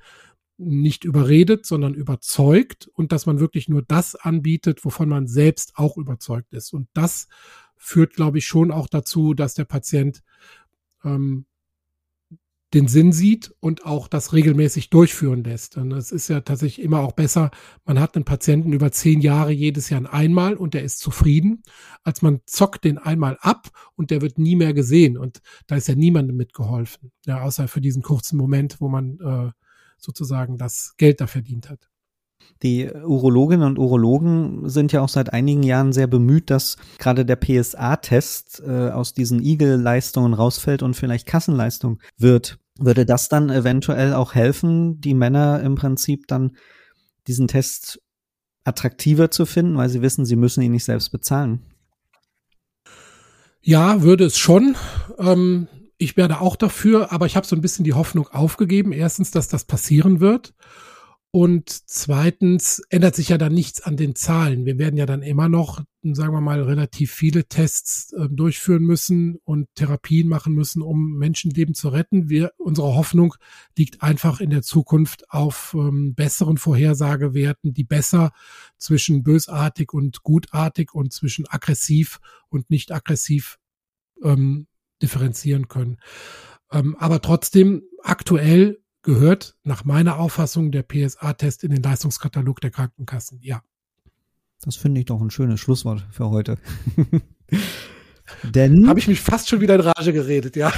nicht 0.57 1.05
überredet, 1.05 1.67
sondern 1.67 1.95
überzeugt 1.95 2.89
und 2.95 3.11
dass 3.11 3.27
man 3.27 3.41
wirklich 3.41 3.69
nur 3.69 3.83
das 3.83 4.15
anbietet, 4.15 4.85
wovon 4.85 5.09
man 5.09 5.27
selbst 5.27 5.73
auch 5.77 5.97
überzeugt 5.97 6.53
ist. 6.53 6.73
Und 6.73 6.89
das 6.95 7.29
führt, 7.77 8.15
glaube 8.15 8.39
ich, 8.39 8.47
schon 8.47 8.71
auch 8.71 8.89
dazu, 8.89 9.35
dass 9.35 9.55
der 9.55 9.65
Patient 9.65 10.23
ähm, 11.05 11.47
den 12.75 12.87
Sinn 12.87 13.13
sieht 13.13 13.55
und 13.61 13.87
auch 13.87 14.09
das 14.09 14.35
regelmäßig 14.35 14.91
durchführen 14.91 15.43
lässt. 15.43 15.79
Und 15.79 15.93
es 15.93 16.13
ist 16.13 16.29
ja 16.29 16.41
tatsächlich 16.41 16.85
immer 16.85 17.01
auch 17.01 17.13
besser, 17.13 17.51
man 17.87 17.99
hat 17.99 18.15
einen 18.15 18.27
Patienten 18.27 18.73
über 18.73 18.93
zehn 18.93 19.21
Jahre 19.21 19.53
jedes 19.53 19.89
Jahr 19.89 20.13
einmal 20.13 20.55
und 20.55 20.75
der 20.75 20.83
ist 20.83 20.99
zufrieden, 20.99 21.63
als 22.03 22.21
man 22.21 22.41
zockt 22.45 22.85
den 22.85 22.99
einmal 22.99 23.39
ab 23.41 23.71
und 23.97 24.11
der 24.11 24.21
wird 24.21 24.39
nie 24.39 24.57
mehr 24.57 24.75
gesehen. 24.75 25.17
Und 25.17 25.41
da 25.67 25.77
ist 25.77 25.89
ja 25.89 25.95
niemandem 25.95 26.37
mitgeholfen, 26.37 27.11
ja, 27.25 27.41
außer 27.43 27.69
für 27.69 27.81
diesen 27.81 28.03
kurzen 28.03 28.37
Moment, 28.37 28.81
wo 28.81 28.89
man 28.89 29.19
äh, 29.21 29.51
sozusagen 29.97 30.59
das 30.59 30.95
Geld 30.99 31.21
da 31.23 31.27
verdient 31.27 31.71
hat. 31.71 31.89
Die 32.63 32.91
Urologinnen 32.91 33.67
und 33.67 33.79
Urologen 33.79 34.69
sind 34.69 34.93
ja 34.93 35.01
auch 35.01 35.09
seit 35.09 35.33
einigen 35.33 35.63
Jahren 35.63 35.93
sehr 35.93 36.07
bemüht, 36.07 36.51
dass 36.51 36.77
gerade 36.99 37.25
der 37.25 37.37
PSA-Test 37.37 38.63
äh, 38.67 38.91
aus 38.91 39.15
diesen 39.15 39.43
Igel-Leistungen 39.43 40.35
rausfällt 40.35 40.83
und 40.83 40.95
vielleicht 40.95 41.27
Kassenleistung 41.27 42.01
wird. 42.17 42.59
Würde 42.79 43.07
das 43.07 43.29
dann 43.29 43.51
eventuell 43.51 44.15
auch 44.15 44.35
helfen, 44.35 45.01
die 45.01 45.15
Männer 45.15 45.61
im 45.61 45.75
Prinzip 45.75 46.27
dann 46.27 46.57
diesen 47.27 47.49
Test 47.49 48.01
attraktiver 48.65 49.31
zu 49.31 49.47
finden, 49.47 49.77
weil 49.77 49.89
sie 49.89 50.03
wissen, 50.03 50.25
sie 50.25 50.37
müssen 50.37 50.63
ihn 50.63 50.73
nicht 50.73 50.85
selbst 50.85 51.11
bezahlen? 51.11 51.63
Ja, 53.61 54.03
würde 54.03 54.25
es 54.25 54.39
schon. 54.39 54.77
Ähm, 55.19 55.69
ich 55.99 56.17
werde 56.17 56.41
auch 56.41 56.57
dafür, 56.57 57.13
aber 57.13 57.27
ich 57.27 57.37
habe 57.37 57.47
so 57.47 57.57
ein 57.57 57.61
bisschen 57.61 57.85
die 57.85 57.95
Hoffnung 57.95 58.29
aufgegeben. 58.29 58.93
Erstens, 58.93 59.31
dass 59.31 59.49
das 59.49 59.65
passieren 59.65 60.21
wird. 60.21 60.55
Und 61.31 61.69
zweitens 61.69 62.81
ändert 62.89 63.15
sich 63.15 63.29
ja 63.29 63.37
dann 63.37 63.53
nichts 63.53 63.83
an 63.83 63.99
den 63.99 64.15
Zahlen. 64.15 64.65
Wir 64.65 64.79
werden 64.79 64.97
ja 64.97 65.05
dann 65.05 65.21
immer 65.21 65.51
noch, 65.51 65.83
sagen 66.03 66.33
wir 66.33 66.41
mal, 66.41 66.63
relativ 66.63 67.13
viele 67.13 67.45
Tests 67.45 68.15
äh, 68.15 68.29
durchführen 68.31 68.83
müssen 68.83 69.37
und 69.45 69.69
Therapien 69.75 70.27
machen 70.27 70.55
müssen, 70.55 70.81
um 70.81 71.19
Menschenleben 71.19 71.75
zu 71.75 71.91
retten. 71.91 72.31
Wir, 72.31 72.53
unsere 72.57 72.95
Hoffnung 72.95 73.35
liegt 73.77 74.03
einfach 74.03 74.41
in 74.41 74.49
der 74.49 74.63
Zukunft 74.63 75.31
auf 75.31 75.77
ähm, 75.79 76.15
besseren 76.15 76.57
Vorhersagewerten, 76.57 77.75
die 77.75 77.85
besser 77.85 78.33
zwischen 78.79 79.23
bösartig 79.23 79.93
und 79.93 80.23
gutartig 80.23 80.95
und 80.95 81.13
zwischen 81.13 81.47
aggressiv 81.47 82.21
und 82.49 82.71
nicht 82.71 82.91
aggressiv 82.91 83.59
ähm, 84.23 84.67
differenzieren 85.03 85.69
können. 85.69 85.99
Ähm, 86.73 86.97
aber 86.99 87.21
trotzdem 87.21 87.83
aktuell 88.03 88.79
gehört 89.03 89.57
nach 89.65 89.85
meiner 89.85 90.19
Auffassung 90.19 90.71
der 90.71 90.83
PSA-Test 90.83 91.65
in 91.65 91.71
den 91.71 91.83
Leistungskatalog 91.83 92.61
der 92.61 92.71
Krankenkassen, 92.71 93.41
ja. 93.43 93.63
Das 94.63 94.77
finde 94.77 95.01
ich 95.01 95.07
doch 95.07 95.21
ein 95.21 95.31
schönes 95.31 95.61
Schlusswort 95.61 96.07
für 96.11 96.31
heute. 96.31 96.59
Denn 98.43 98.89
habe 98.89 98.99
ich 98.99 99.09
mich 99.09 99.21
fast 99.21 99.49
schon 99.49 99.61
wieder 99.61 99.75
in 99.75 99.81
Rage 99.81 100.13
geredet, 100.13 100.57
ja. 100.57 100.73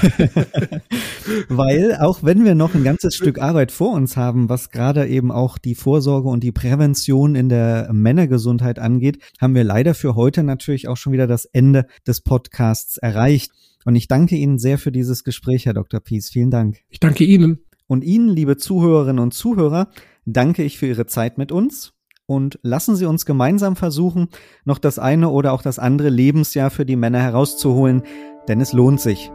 Weil 1.48 1.96
auch 1.96 2.22
wenn 2.22 2.44
wir 2.44 2.54
noch 2.54 2.74
ein 2.74 2.84
ganzes 2.84 3.16
Stück 3.16 3.40
Arbeit 3.40 3.72
vor 3.72 3.92
uns 3.92 4.16
haben, 4.16 4.48
was 4.48 4.70
gerade 4.70 5.06
eben 5.08 5.32
auch 5.32 5.58
die 5.58 5.74
Vorsorge 5.74 6.28
und 6.28 6.42
die 6.44 6.52
Prävention 6.52 7.34
in 7.34 7.48
der 7.48 7.90
Männergesundheit 7.92 8.78
angeht, 8.78 9.18
haben 9.40 9.54
wir 9.54 9.64
leider 9.64 9.94
für 9.94 10.14
heute 10.14 10.42
natürlich 10.42 10.88
auch 10.88 10.96
schon 10.96 11.12
wieder 11.12 11.26
das 11.26 11.44
Ende 11.44 11.86
des 12.06 12.20
Podcasts 12.20 12.96
erreicht. 12.98 13.50
Und 13.84 13.96
ich 13.96 14.08
danke 14.08 14.36
Ihnen 14.36 14.58
sehr 14.58 14.78
für 14.78 14.92
dieses 14.92 15.24
Gespräch, 15.24 15.66
Herr 15.66 15.74
Dr. 15.74 16.00
Pies. 16.00 16.28
Vielen 16.30 16.50
Dank. 16.50 16.78
Ich 16.88 17.00
danke 17.00 17.24
Ihnen. 17.24 17.60
Und 17.90 18.04
Ihnen, 18.04 18.28
liebe 18.28 18.56
Zuhörerinnen 18.56 19.18
und 19.18 19.34
Zuhörer, 19.34 19.88
danke 20.24 20.62
ich 20.62 20.78
für 20.78 20.86
Ihre 20.86 21.06
Zeit 21.06 21.38
mit 21.38 21.50
uns 21.50 21.92
und 22.24 22.60
lassen 22.62 22.94
Sie 22.94 23.04
uns 23.04 23.26
gemeinsam 23.26 23.74
versuchen, 23.74 24.28
noch 24.64 24.78
das 24.78 25.00
eine 25.00 25.28
oder 25.28 25.52
auch 25.52 25.62
das 25.62 25.80
andere 25.80 26.08
Lebensjahr 26.08 26.70
für 26.70 26.86
die 26.86 26.94
Männer 26.94 27.18
herauszuholen, 27.18 28.04
denn 28.46 28.60
es 28.60 28.72
lohnt 28.72 29.00
sich. 29.00 29.32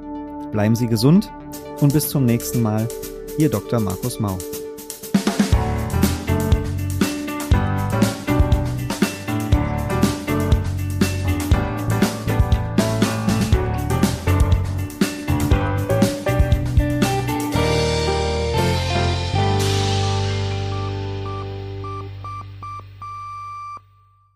Bleiben 0.54 0.78
Sie 0.78 0.88
gesund 0.88 1.34
und 1.82 1.92
bis 1.92 2.08
zum 2.08 2.24
nächsten 2.24 2.62
Mal. 2.62 2.88
Ihr 3.38 3.50
Dr. 3.50 3.82
Markus 3.82 4.22
Mau. 4.22 4.38